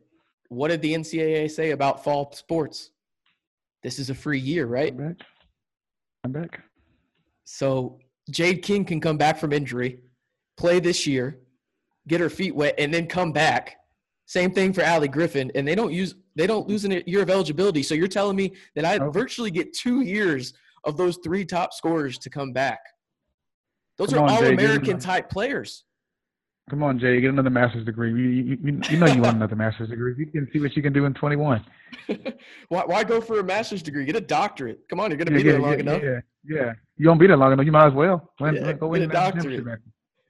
[0.49, 2.91] what did the NCAA say about fall sports?
[3.83, 4.93] This is a free year, right?
[4.93, 5.17] I'm back.
[6.25, 6.61] I'm back.
[7.45, 7.99] So
[8.31, 10.01] Jade King can come back from injury,
[10.57, 11.39] play this year,
[12.09, 13.77] get her feet wet, and then come back.
[14.27, 17.31] Same thing for Allie Griffin, and they don't use they don't lose a year of
[17.31, 17.83] eligibility.
[17.83, 20.55] So you're telling me that I virtually get two years
[20.85, 22.81] of those three top scorers to come back.
[23.99, 25.85] Those Come are on, all Jay, American type players.
[26.71, 28.11] Come on, Jay, get another master's degree.
[28.11, 30.15] You, you, you, know you want another master's degree.
[30.17, 31.67] You can see what you can do in 21.
[32.69, 34.05] why, why go for a master's degree?
[34.05, 34.89] Get a doctorate.
[34.89, 36.03] Come on, you're going to Yeah, be there long yeah, enough.
[36.03, 36.73] Yeah, yeah.
[36.97, 37.67] You don't be there long enough.
[37.67, 38.33] You might as well.
[38.39, 39.81] Win, Yeah, go get a doctorate.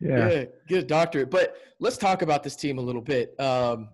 [0.00, 0.28] Yeah.
[0.28, 0.44] Yeah.
[0.66, 1.30] get a doctorate.
[1.30, 3.38] But let's talk about this team a little bit.
[3.38, 3.90] Um,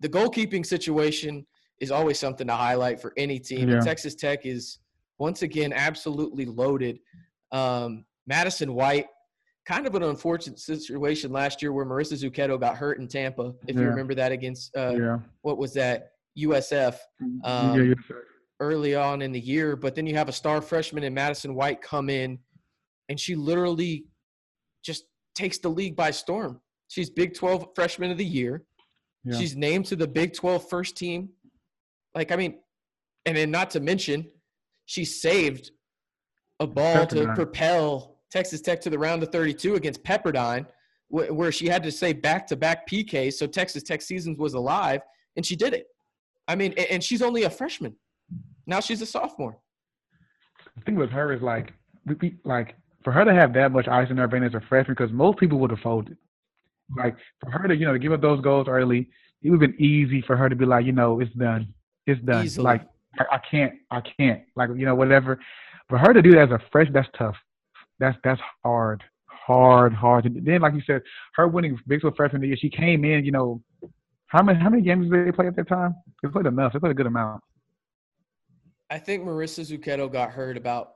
[0.00, 1.46] the goalkeeping situation
[1.80, 3.68] is always something to highlight for any team.
[3.68, 3.80] Yeah.
[3.80, 4.78] Texas Tech is
[5.18, 6.98] once again absolutely loaded.
[7.52, 9.06] Um, Madison White
[9.66, 13.54] kind of an unfortunate situation last year where Marissa Zucchetto got hurt in Tampa.
[13.66, 13.82] If Yeah.
[13.82, 15.18] you remember that against uh, yeah.
[15.42, 17.94] what was that USF yeah, um, yeah.
[18.60, 21.80] early on in the year, but then you have a star freshman in Madison White
[21.80, 22.38] come in,
[23.08, 24.06] and she literally
[24.84, 26.60] just takes the league by storm.
[26.88, 28.64] She's Big 12 freshman of the year.
[29.24, 29.38] Yeah.
[29.38, 31.30] She's named to the Big 12 first team.
[32.14, 32.58] Like, I mean,
[33.26, 34.26] and then not to mention,
[34.86, 35.70] she saved
[36.60, 40.66] a ball to propel Texas Tech to the round of 32 against Pepperdine,
[41.08, 44.54] wh- where she had to say back to back PKs so Texas Tech seasons was
[44.54, 45.00] alive,
[45.36, 45.86] and she did it.
[46.46, 47.96] I mean, a- and she's only a freshman.
[48.66, 49.58] Now she's a sophomore.
[50.76, 51.72] the thing with her is like,
[52.06, 54.60] we, we, like for her to have that much ice in her vein as a
[54.60, 56.16] freshman, because most people would have folded.
[56.96, 59.08] Like for her to, you know, to give up those goals early,
[59.42, 61.72] it would have been easy for her to be like, you know, it's done,
[62.06, 62.44] it's done.
[62.44, 62.64] Easily.
[62.64, 65.38] Like I, I can't, I can't, like you know, whatever.
[65.88, 67.36] For her to do that as a fresh, that's tough.
[67.98, 70.24] That's that's hard, hard, hard.
[70.24, 71.02] And then, like you said,
[71.34, 73.62] her winning Big 12 freshman year, she came in, you know,
[74.26, 75.94] how many how many games did they play at that time?
[76.22, 76.72] They played enough.
[76.72, 77.42] They played a good amount.
[78.90, 80.94] I think Marissa Zucchetto got hurt about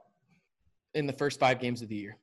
[0.94, 2.16] in the first five games of the year.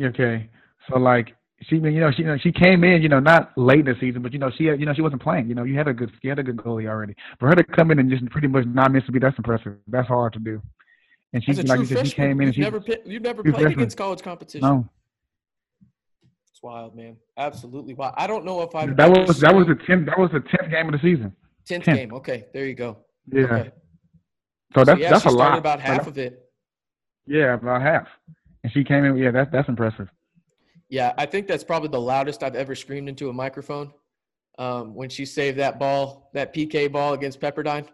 [0.00, 0.48] Okay,
[0.88, 3.80] so like she, you know, she, you know, she came in, you know, not late
[3.80, 5.48] in the season, but you know, she, you know, she wasn't playing.
[5.48, 7.14] You know, you had a good, you had a good goalie already.
[7.38, 9.74] For her to come in and just pretty much not miss a beat, that's impressive.
[9.88, 10.62] That's hard to do.
[11.32, 13.72] And she, like you said, she came in and she, never you've never played freshman.
[13.74, 14.66] against college competition.
[14.66, 14.88] no,
[16.50, 17.16] It's wild, man.
[17.36, 18.14] Absolutely wild.
[18.16, 20.70] I don't know if I've that was that was the tenth, that was the tenth
[20.70, 21.34] game of the season.
[21.66, 21.94] tenth 10th.
[21.94, 22.14] game.
[22.14, 22.96] Okay, there you go.
[23.30, 23.70] Yeah, Okay.
[24.74, 25.58] so that's so yeah, that's a lot.
[25.58, 26.46] about Like, half of it.
[27.26, 28.06] Yeah, about half.
[28.64, 29.16] And she came in.
[29.16, 30.08] Yeah, that's that's impressive.
[30.90, 33.92] Yeah, I think that's probably the loudest I've ever screamed into a microphone.
[34.58, 37.86] Um, when she saved that ball, that PK ball against Pepperdine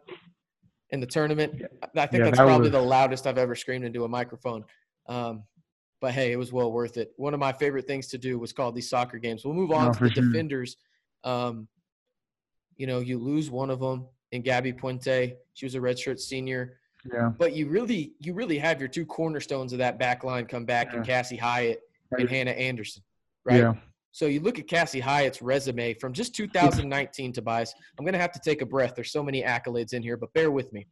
[0.91, 1.63] in the tournament.
[1.95, 4.65] I think Yeah, that's that probably was- the loudest I've ever screamed into a microphone.
[5.07, 5.45] Um,
[6.01, 7.13] but hey, it was well worth it.
[7.17, 9.45] One of my favorite things to do was call these soccer games.
[9.45, 10.25] We'll move on No, to the sure.
[10.25, 10.77] defenders.
[11.23, 11.69] Um,
[12.77, 15.37] you know, you lose one of them in Gabby Puente.
[15.55, 16.79] She was a redshirt senior
[17.13, 20.65] Yeah, but you really you really have your two cornerstones of that back line come
[20.65, 21.05] back in Yeah.
[21.05, 21.81] Cassie Hyatt
[22.13, 23.03] and Hannah Anderson,
[23.45, 23.59] right?
[23.59, 23.75] yeah,
[24.13, 27.75] So you look at Cassie Hyatt's resume from just 2019, Tobias.
[27.99, 28.95] I'm going to have to take a breath.
[28.95, 30.87] There's so many accolades in here, but bear with me.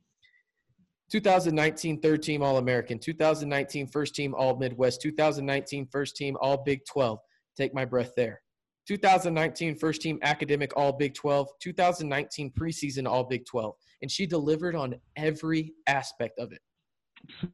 [1.10, 6.80] 2019 third team All American, 2019 first team All Midwest, 2019 first team All Big
[6.86, 7.18] 12.
[7.56, 8.40] Take my breath there.
[8.88, 13.74] 2019 first team academic All Big 12, 2019 preseason All Big 12.
[14.02, 16.60] And she delivered on every aspect of it.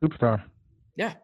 [0.03, 0.43] superstar.
[0.97, 1.15] Yeah.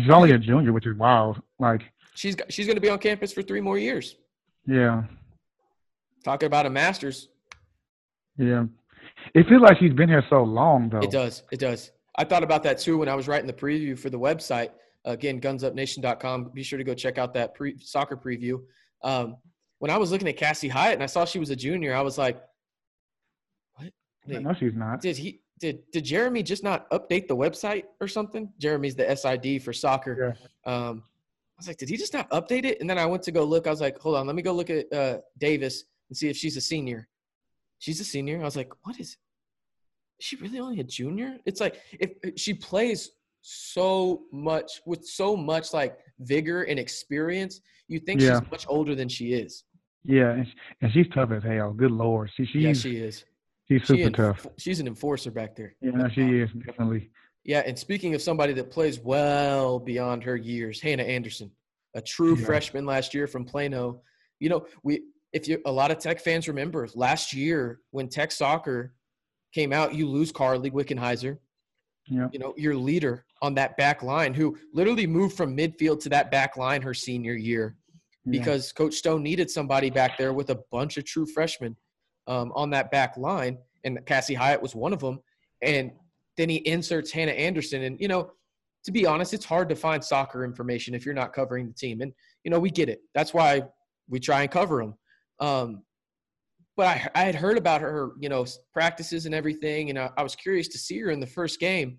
[0.00, 1.40] She's only a junior, which is wild.
[1.58, 1.82] Like,
[2.14, 4.16] She's she's going to be on campus for three more years.
[4.66, 5.04] yeah,
[6.24, 7.28] Talking about a master's,
[8.38, 8.64] yeah.
[9.34, 11.00] It feels like she's been here so long, though.
[11.00, 11.42] it does.
[11.52, 11.90] It does.
[12.16, 14.70] I thought about that too when I was writing the preview for the website.
[15.04, 16.50] Again, gunsupnation.com.
[16.54, 18.60] Be sure to go check out that pre- soccer preview.
[19.02, 19.36] Um,
[19.80, 22.02] when I was looking at Cassie Hyatt and I saw she was a junior, I
[22.02, 22.40] was like,
[23.74, 23.92] "What?
[24.26, 25.00] Wait, No, she's not.
[25.00, 25.40] did he?
[25.62, 28.52] Did did Jeremy just not update the website or something?
[28.58, 30.36] Jeremy's the SID for soccer.
[30.66, 31.04] Um,
[31.56, 32.80] I was like, did he just not update it?
[32.80, 33.68] And then I went to go look.
[33.68, 36.36] I was like, hold on, let me go look at uh, Davis and see if
[36.36, 37.06] she's a senior.
[37.78, 38.40] She's a senior.
[38.40, 39.10] I was like, what is?
[40.18, 41.36] Is she really only a junior?
[41.46, 48.00] It's like if she plays so much with so much like vigor and experience, you
[48.00, 48.40] think Yeah.
[48.40, 49.62] she's much older than she is.
[50.04, 50.46] Yeah, and,
[50.80, 51.72] and she's tough as hell.
[51.72, 53.24] Good lord, she she's yeah, she is.
[53.78, 54.46] She's She super enf- tough.
[54.58, 55.74] She's an enforcer back there.
[55.80, 57.10] Yeah, she is definitely.
[57.44, 61.50] Yeah, and speaking of somebody that plays well beyond her years, Hannah Anderson,
[61.94, 62.44] a true Yeah.
[62.46, 64.00] freshman last year from Plano.
[64.38, 65.02] You know, we
[65.32, 68.94] if you a lot of Tech fans remember last year when Tech soccer
[69.52, 71.38] came out, you lose Carly Wickenheiser,
[72.06, 76.08] Yeah, you know, your leader on that back line who literally moved from midfield to
[76.10, 77.76] that back line her senior year
[78.24, 78.30] yeah.
[78.30, 81.76] because Coach Stone needed somebody back there with a bunch of true freshmen
[82.26, 85.20] um, on that back line, and Cassie Hyatt was one of them.
[85.62, 85.92] And
[86.36, 88.32] then he inserts Hannah Anderson, and you know,
[88.84, 92.00] to be honest, it's hard to find soccer information if you're not covering the team,
[92.00, 92.12] and
[92.44, 93.00] you know, we get it.
[93.14, 93.62] That's why
[94.08, 94.94] we try and cover them.
[95.40, 95.82] Um,
[96.76, 100.22] but I, I had heard about her, you know, practices and everything, and I, I
[100.22, 101.98] was curious to see her in the first game,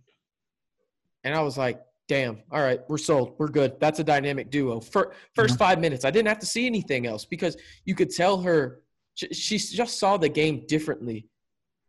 [1.23, 3.35] and I was like, damn, all right, we're sold.
[3.37, 3.79] We're good.
[3.79, 4.79] That's a dynamic duo.
[4.79, 7.55] For, first five minutes, I didn't have to see anything else because
[7.85, 8.82] you could tell her
[9.15, 11.27] she, just saw the game differently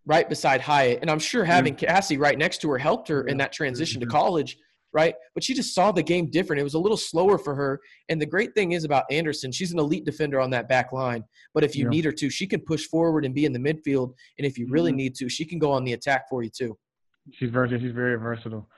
[0.06, 0.98] right beside Hyatt.
[1.00, 4.06] And I'm sure having Cassie right next to her helped her in that transition to
[4.06, 4.10] Mhm.
[4.10, 4.58] college,
[4.92, 5.14] right?
[5.32, 6.60] But she just saw the game different.
[6.60, 7.80] It was a little slower for her.
[8.10, 11.24] And the great thing is about Anderson, she's an elite defender on that back line.
[11.54, 11.90] But if you Yeah.
[11.90, 14.14] need her to, she can push forward and be in the midfield.
[14.38, 14.96] And if you really Mhm.
[14.96, 16.76] need to, she can go on the attack for you too.
[17.32, 17.80] she's versatile.
[17.80, 18.68] She's very versatile.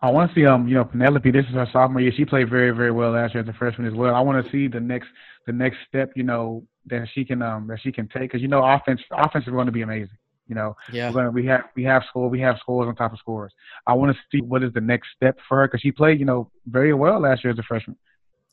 [0.00, 1.30] I want to see um you know Penelope.
[1.30, 2.12] This is her sophomore year.
[2.12, 4.14] She played very very well last year as a freshman as well.
[4.14, 5.08] I want to see the next
[5.46, 6.10] the next step.
[6.16, 9.46] You know that she can um that she can take because you know offense offense
[9.46, 10.16] is going to be amazing.
[10.46, 11.08] You know, Yeah.
[11.10, 13.52] we're gonna, we have we have score we have scores on top of scores.
[13.86, 16.24] I want to see what is the next step for her because she played you
[16.24, 17.96] know very well last year as a freshman.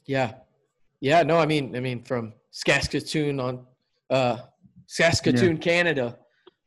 [0.06, 0.34] Yeah.
[1.00, 3.66] Yeah, no, I mean I mean from Saskatoon on
[4.10, 4.38] uh
[4.88, 6.18] Saskatoon, Canada,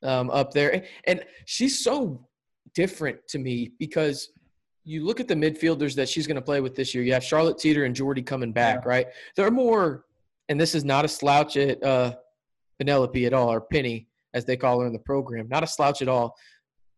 [0.03, 0.85] um, up there.
[1.07, 2.27] And she's so
[2.75, 4.31] different to me because
[4.85, 7.05] you look at the midfielders that she's going to play with this year.
[7.05, 9.07] You have Charlotte Teeter and Jordy coming back, right?
[9.37, 10.05] They're more,
[10.49, 12.15] and this is not a slouch at uh,
[12.79, 15.49] Penelope at all, or Penny, as they call her in the program.
[15.49, 16.35] Not a slouch at all.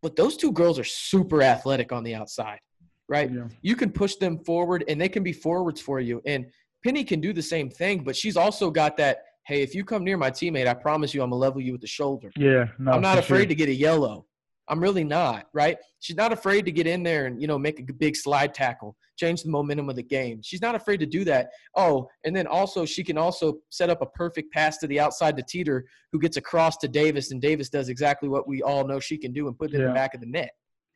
[0.01, 2.59] But those two girls are super athletic on the outside,
[3.07, 3.31] right?
[3.31, 3.47] Yeah.
[3.61, 6.21] you can push them forward and they can be forwards for you.
[6.25, 6.47] And
[6.83, 10.03] Penny can do the same thing, but she's also got that, hey, if you come
[10.03, 12.31] near my teammate, I promise you I'm gonna level you with the shoulder.
[12.35, 13.47] Yeah, no, I'm not afraid sure.
[13.47, 14.25] to get a yellow.
[14.71, 15.77] I'm really not, right?
[15.99, 18.95] She's not afraid to get in there and, you know, make a big slide tackle,
[19.17, 20.39] change the momentum of the game.
[20.41, 21.49] She's not afraid to do that.
[21.75, 25.35] Oh, and then also she can also set up a perfect pass to the outside
[25.35, 28.99] to Teeter, who gets across to Davis, and Davis does exactly what we all know
[29.01, 30.51] she can do and put it in the back of the net,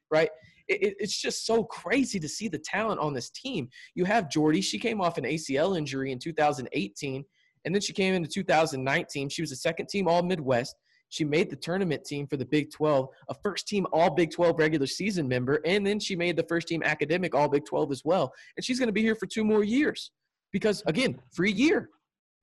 [0.09, 0.29] right?
[0.69, 3.67] It, it- it's just so crazy to see the talent on this team.
[3.93, 4.61] You have Jordy.
[4.61, 7.25] She came off an ACL injury in 2018,
[7.65, 9.27] and then she came into 2019.
[9.27, 10.75] She was a second team All Midwest.
[11.15, 14.59] She made the tournament team for the Big 12, a first team All Big 12
[14.59, 18.03] regular season member, and then she made the first team academic All Big 12 as
[18.03, 18.33] well.
[18.57, 20.11] And she's going to be here for two more years
[20.51, 21.89] because, again, free year.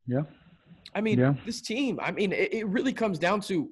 [0.07, 0.23] Yeah.
[0.95, 1.35] I mean, Yeah.
[1.45, 3.69] this team, I mean, it, it really comes down to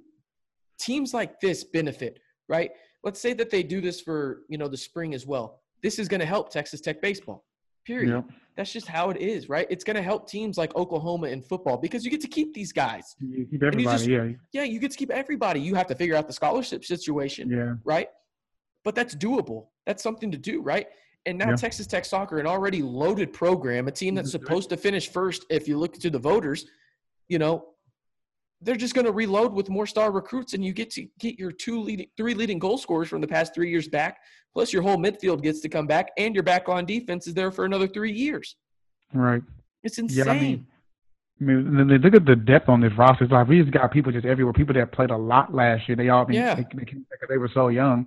[0.78, 2.18] teams like this benefit,
[2.50, 2.70] right?
[3.02, 5.62] Let's say that they do this for, you know, the spring as well.
[5.82, 7.46] This is going to help Texas Tech baseball,
[7.84, 8.10] period.
[8.10, 8.22] Yeah.
[8.56, 9.66] That's just how it is, right?
[9.70, 12.72] It's going to help teams like Oklahoma in football because you get to keep these
[12.72, 13.16] guys.
[13.20, 13.96] You keep everybody.
[13.96, 14.28] just- yeah.
[14.52, 15.60] Yeah, you get to keep everybody.
[15.60, 17.74] You have to figure out the scholarship situation, Yeah.
[17.84, 18.08] right?
[18.84, 19.68] But that's doable.
[19.86, 20.88] That's something to do, right?
[21.26, 21.56] And now Yeah.
[21.56, 25.46] Texas Tech soccer, an already loaded program, a team that's supposed to finish first.
[25.50, 26.66] If you look to the voters,
[27.28, 27.69] you know,
[28.62, 31.50] they're just going to reload with more star recruits, and you get to get your
[31.52, 34.18] two leading, three leading goal scorers from the past three years back.
[34.52, 37.50] Plus, your whole midfield gets to come back, and your back on defense is there
[37.50, 38.56] for another three years.
[39.14, 39.42] Right.
[39.82, 40.28] It's Yeah, insane.
[40.28, 40.66] I mean,
[41.40, 43.24] I mean, they look at the depth on this roster.
[43.24, 44.52] It's like we just got people just everywhere.
[44.52, 45.96] People that played a lot last year.
[45.96, 46.56] They all been Yeah.
[46.56, 48.06] they, they, came they were so young,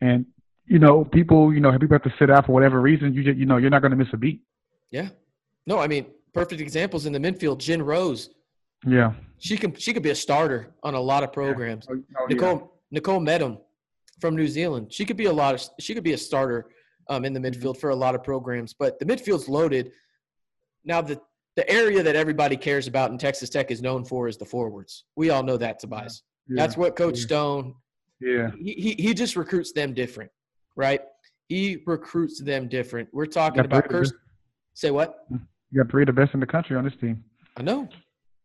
[0.00, 0.26] and
[0.66, 3.14] you know, people, you know, people have to sit out for whatever reason.
[3.14, 4.42] You just, you know, you're not going to miss a beat.
[4.90, 5.08] yeah.
[5.66, 7.56] No, I mean, perfect examples in the midfield.
[7.58, 8.28] Jen Rose,
[8.86, 9.12] Yeah.
[9.38, 11.86] she can she could be a starter on a lot of programs.
[11.90, 12.34] Oh, oh, yeah.
[12.34, 13.58] Nicole Nicole Medham
[14.20, 14.92] from New Zealand.
[14.92, 16.66] She could be a lot of she could be a starter
[17.08, 17.60] um, in the Mm-hmm.
[17.66, 19.92] midfield for a lot of programs, but the midfield's loaded.
[20.84, 21.20] Now the
[21.56, 25.04] the area that everybody cares about in Texas Tech is known for is the forwards.
[25.16, 26.22] We all know that, Tobias.
[26.48, 26.56] Yeah.
[26.60, 27.24] That's what Coach yeah.
[27.26, 27.74] Stone
[28.20, 28.50] Yeah.
[28.58, 30.30] he, he he just recruits them different,
[30.76, 31.00] right?
[31.48, 33.08] He recruits them different.
[33.12, 34.18] We're talking about Kirsten.
[34.74, 35.26] Say what?
[35.70, 37.22] You got three of the best in the country on this team.
[37.56, 37.88] I know.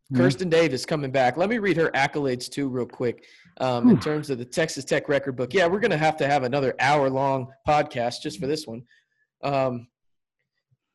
[0.09, 0.17] Yeah.
[0.17, 1.37] Kirsten Davis coming back.
[1.37, 3.25] Let me read her accolades too, real quick,
[3.57, 5.53] um, in terms of the Texas Tech record book.
[5.53, 8.81] Yeah, we're going to have to have another hour long podcast just for this one.
[9.43, 9.87] Um,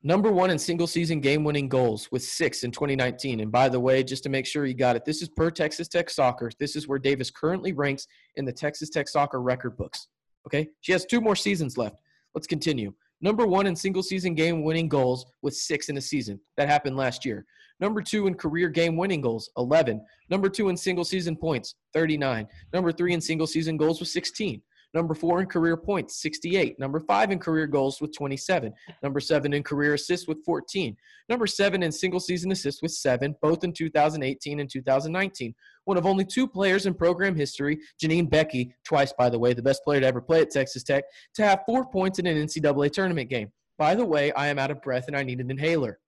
[0.03, 3.41] number one in single season game winning goals with six in 2019.
[3.41, 5.87] And by the way, just to make sure you got it, this is per Texas
[5.87, 6.51] Tech Soccer.
[6.59, 8.07] This is where Davis currently ranks
[8.37, 10.09] in the Texas Tech Soccer record books.
[10.47, 11.97] Okay, she has two more seasons left.
[12.35, 12.93] Let's continue.
[13.25, 16.39] Number one in single season game winning goals with six in a season.
[16.59, 17.47] That happened last year.
[17.81, 20.05] Number two in career game winning goals, 11.
[20.29, 22.47] Number two in single season points, 39.
[22.75, 24.61] Number three in single season goals with 16.
[24.95, 26.79] Number four in career points, 68.
[26.79, 28.73] Number five in career goals with 27.
[29.03, 30.97] Number seven in career assists with 14.
[31.29, 35.55] Number seven in single season assists with seven, both in 2018 and 2019.
[35.85, 39.63] One of only two players in program history, Janine Beckie, twice by the way, the
[39.63, 42.93] best player to ever play at Texas Tech, to have four points in an NCAA
[42.93, 43.51] tournament game.
[43.77, 45.99] By the way, I am out of breath and I need an inhaler.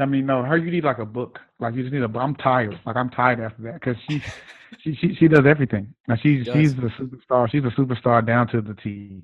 [0.00, 1.38] I mean, no, her you need like a book.
[1.60, 2.18] Like you just need a.
[2.18, 2.78] I'm tired.
[2.86, 4.22] Like I'm tired after that because she,
[4.82, 5.94] she, she, she does everything.
[6.08, 7.50] Now she's she's the superstar.
[7.50, 9.22] She's a superstar down to the T.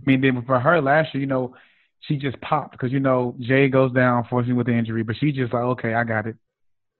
[0.00, 1.54] I mean, then for her last year, you know,
[2.00, 5.30] she just popped because you know Jay goes down unfortunately with the injury, but she
[5.30, 6.36] just like okay, I got it.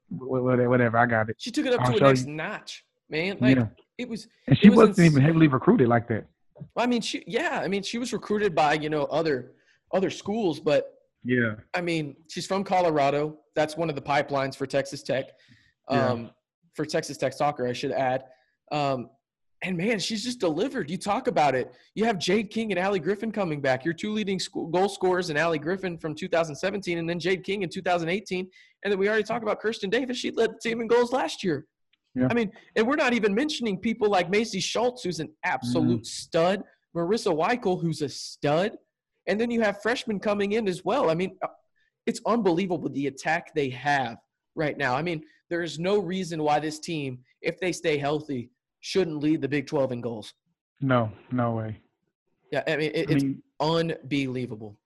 [0.09, 1.35] Wh- wh- Whatever, I got it.
[1.37, 2.33] She took it up I'll to a next you.
[2.33, 3.37] notch, man.
[3.41, 6.27] Like yeah, it was and she was wasn't ins- even heavily recruited like that.
[6.77, 9.51] I mean, she yeah, I mean, she was recruited by, you know, other
[9.91, 10.93] other schools, but
[11.23, 13.37] Yeah, I mean, she's from Colorado.
[13.55, 15.25] That's one of the pipelines for Texas Tech.
[15.89, 16.07] Yeah.
[16.07, 16.31] Um,
[16.73, 18.23] for Texas Tech soccer, I should add.
[18.71, 19.09] Um,
[19.63, 20.89] and man, she's just delivered.
[20.89, 21.71] You talk about it.
[21.93, 23.85] You have Jade King and Allie Griffin coming back.
[23.85, 24.39] Your two leading
[24.71, 28.49] goal scorers and Allie Griffin from 2017, and then Jade King in 2018.
[28.83, 30.17] And then we already talked about Kirsten Davis.
[30.17, 31.67] She led the team in goals last year.
[32.15, 32.27] Yeah.
[32.31, 36.03] I mean, and we're not even mentioning people like Macy Schultz, who's an absolute Mm-hmm.
[36.03, 36.63] stud
[36.95, 38.77] Marissa Weichel, who's a stud,
[39.31, 41.09] and then you have freshmen coming in as well.
[41.09, 41.37] I mean,
[42.05, 44.17] it's unbelievable the attack they have
[44.55, 44.93] right now.
[44.93, 48.49] I mean, there is no reason why this team, if they stay healthy,
[48.81, 50.33] shouldn't lead the Big 12 in goals.
[50.81, 51.79] No, no way.
[52.51, 54.77] Yeah, I mean, it, I it's mean, unbelievable.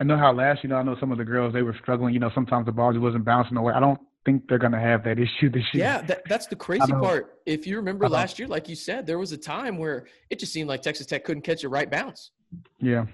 [0.00, 2.14] I know how last, you know, I know some of the girls they were struggling.
[2.14, 3.74] You know, sometimes the ball just wasn't bouncing away.
[3.74, 5.84] I don't think they're going to have that issue this year.
[5.84, 7.40] Yeah, that, that's the crazy part.
[7.44, 8.14] If you remember uh-huh.
[8.14, 11.06] last year, like you said, there was a time where it just seemed like Texas
[11.06, 12.30] Tech couldn't catch a right bounce.
[12.78, 13.06] Yeah.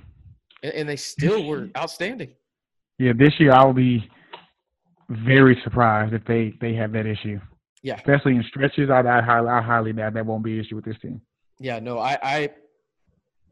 [0.63, 2.31] And, and they still were outstanding.
[2.99, 4.09] Yeah, this year I will be
[5.09, 7.41] very surprised if they they have that issue.
[7.83, 7.95] Yeah.
[7.97, 10.85] Especially in stretches, I I highly I highly doubt that won't be an issue with
[10.85, 11.21] this team.
[11.61, 12.51] Yeah, no, I I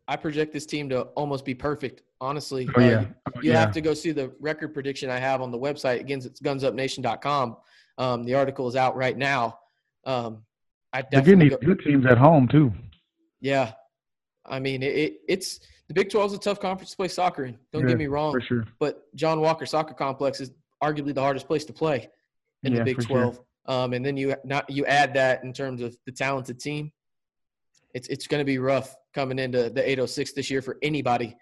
[0.08, 2.02] I project this team to almost be perfect.
[2.20, 2.86] Honestly, oh, yeah.
[2.86, 3.00] Uh,
[3.36, 3.60] you, you yeah.
[3.60, 6.00] have to go see the record prediction I have on the website.
[6.00, 7.56] Again, it's gunsupnation.com.
[7.98, 9.58] Um, the article is out right now.
[10.04, 10.42] Um,
[10.92, 12.72] I definitely these good teams at home too.
[13.40, 13.72] Yeah,
[14.46, 17.44] I mean it, it, it's the Big 12 is a tough conference to play soccer
[17.44, 17.58] in.
[17.72, 18.32] Don't yeah, get me wrong.
[18.32, 18.64] For sure.
[18.78, 20.50] But John Walker Soccer Complex is
[20.82, 22.08] arguably the hardest place to play
[22.62, 23.34] in yeah, the Big 12.
[23.34, 23.44] Sure.
[23.66, 26.92] Um, and then you not you add that in terms of the talented team.
[27.94, 31.36] It's it's going to be rough coming into the 806 this year for anybody.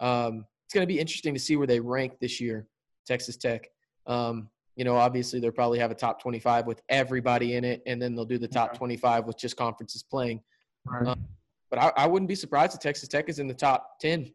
[0.00, 2.66] Um, it's going to be interesting to see where they rank this year,
[3.06, 3.68] Texas Tech.
[4.06, 8.02] Um, you know, obviously they'll probably have a top 25 with everybody in it, and
[8.02, 10.42] then they'll do the top 25 with just conferences playing.
[10.84, 11.06] Right.
[11.06, 11.24] Um,
[11.70, 14.30] but I, I, wouldn't be surprised if Texas Tech is in the top 10.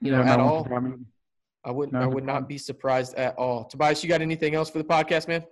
[0.00, 0.66] You know, at all.
[1.64, 1.96] I wouldn't.
[1.96, 3.64] I would not be surprised at all.
[3.64, 5.44] Tobias, you got anything else for the podcast, man?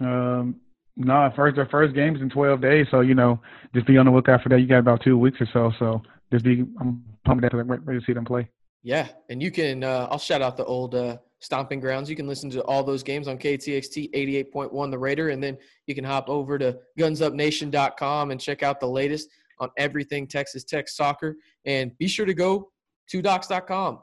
[0.00, 0.60] Um,
[0.96, 1.30] no.
[1.36, 3.40] First, their first games in 12 days, so you know,
[3.74, 4.60] just be on the lookout for that.
[4.60, 6.64] You got about two weeks or so, so just be.
[6.80, 8.48] I'm pumped that ready to see them play.
[8.82, 9.84] Yeah, and you can.
[9.84, 12.08] Uh, I'll shout out the old uh, stomping grounds.
[12.08, 14.12] You can listen to all those games on KTXT
[14.52, 18.88] 88.1 The Raider, and then you can hop over to GunsUpNation.com and check out the
[18.88, 19.28] latest
[19.58, 21.36] on everything Texas Tech soccer.
[21.64, 22.70] And be sure to go
[23.10, 24.00] to docs.com.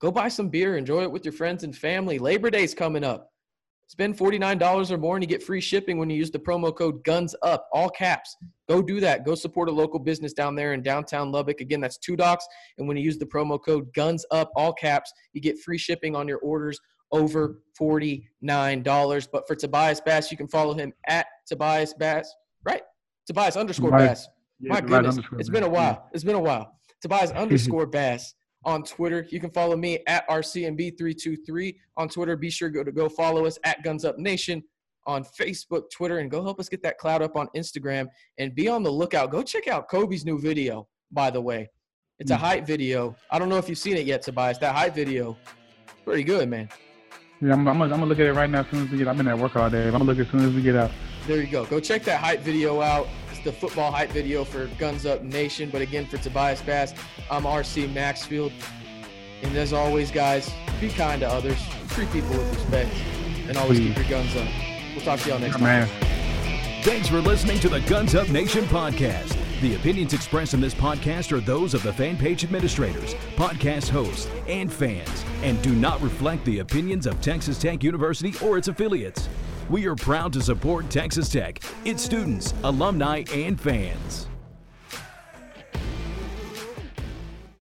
[0.00, 2.18] Go buy some beer, enjoy it with your friends and family.
[2.18, 3.30] Labor Day's coming up.
[3.88, 7.02] Spend $49 or more and you get free shipping when you use the promo code
[7.04, 8.36] GUNS UP, all caps.
[8.68, 9.24] Go do that.
[9.24, 11.62] Go support a local business down there in downtown Lubbock.
[11.62, 12.46] Again, that's two docs.
[12.76, 16.14] And when you use the promo code GUNS UP, all caps, you get free shipping
[16.14, 16.78] on your orders
[17.12, 19.28] over $49.
[19.32, 22.30] But for Tobias Bass, you can follow him at Tobias Bass,
[22.64, 22.82] right?
[23.26, 24.28] Tobias underscore Bass.
[24.60, 26.08] Yeah, My goodness, it's been a while.
[26.12, 26.72] It's been a while.
[27.00, 28.34] Tobias underscore Bass
[28.64, 29.26] on Twitter.
[29.30, 32.36] You can follow me at RCMB323 on Twitter.
[32.36, 34.62] Be sure go to go follow us at Guns Up Nation
[35.06, 38.08] on Facebook, Twitter, and go help us get that cloud up on Instagram.
[38.38, 39.30] And be on the lookout.
[39.30, 41.70] Go check out Kobe's new video, by the way.
[42.18, 42.44] It's a hmm.
[42.44, 43.14] hype video.
[43.30, 44.58] I don't know if you've seen it yet, Tobias.
[44.58, 45.36] That hype video,
[46.04, 46.68] pretty good, man.
[47.40, 49.06] Yeah, I'm, I'm, I'm gonna look at it right now as soon as we get.
[49.06, 49.86] I've been at work all day.
[49.86, 50.90] I'm gonna look as soon as we get out.
[51.28, 51.64] There you go.
[51.66, 53.06] Go check that hype video out
[53.48, 55.70] the football hype video for Guns Up Nation.
[55.70, 56.92] But again, for Tobias Bass,
[57.30, 58.52] I'm RC Maxfield.
[59.42, 62.90] And as always, guys, be kind to others, treat people with respect,
[63.48, 64.48] and always keep your guns up.
[64.94, 65.88] We'll talk to y'all next time.
[66.82, 69.34] Thanks for listening to the Guns Up Nation podcast.
[69.62, 74.28] The opinions expressed in this podcast are those of the fan page administrators, podcast hosts,
[74.46, 79.28] and fans, and do not reflect the opinions of Texas Tech University or its affiliates.
[79.70, 84.27] We are proud to support Texas Tech, its students, alumni, and fans.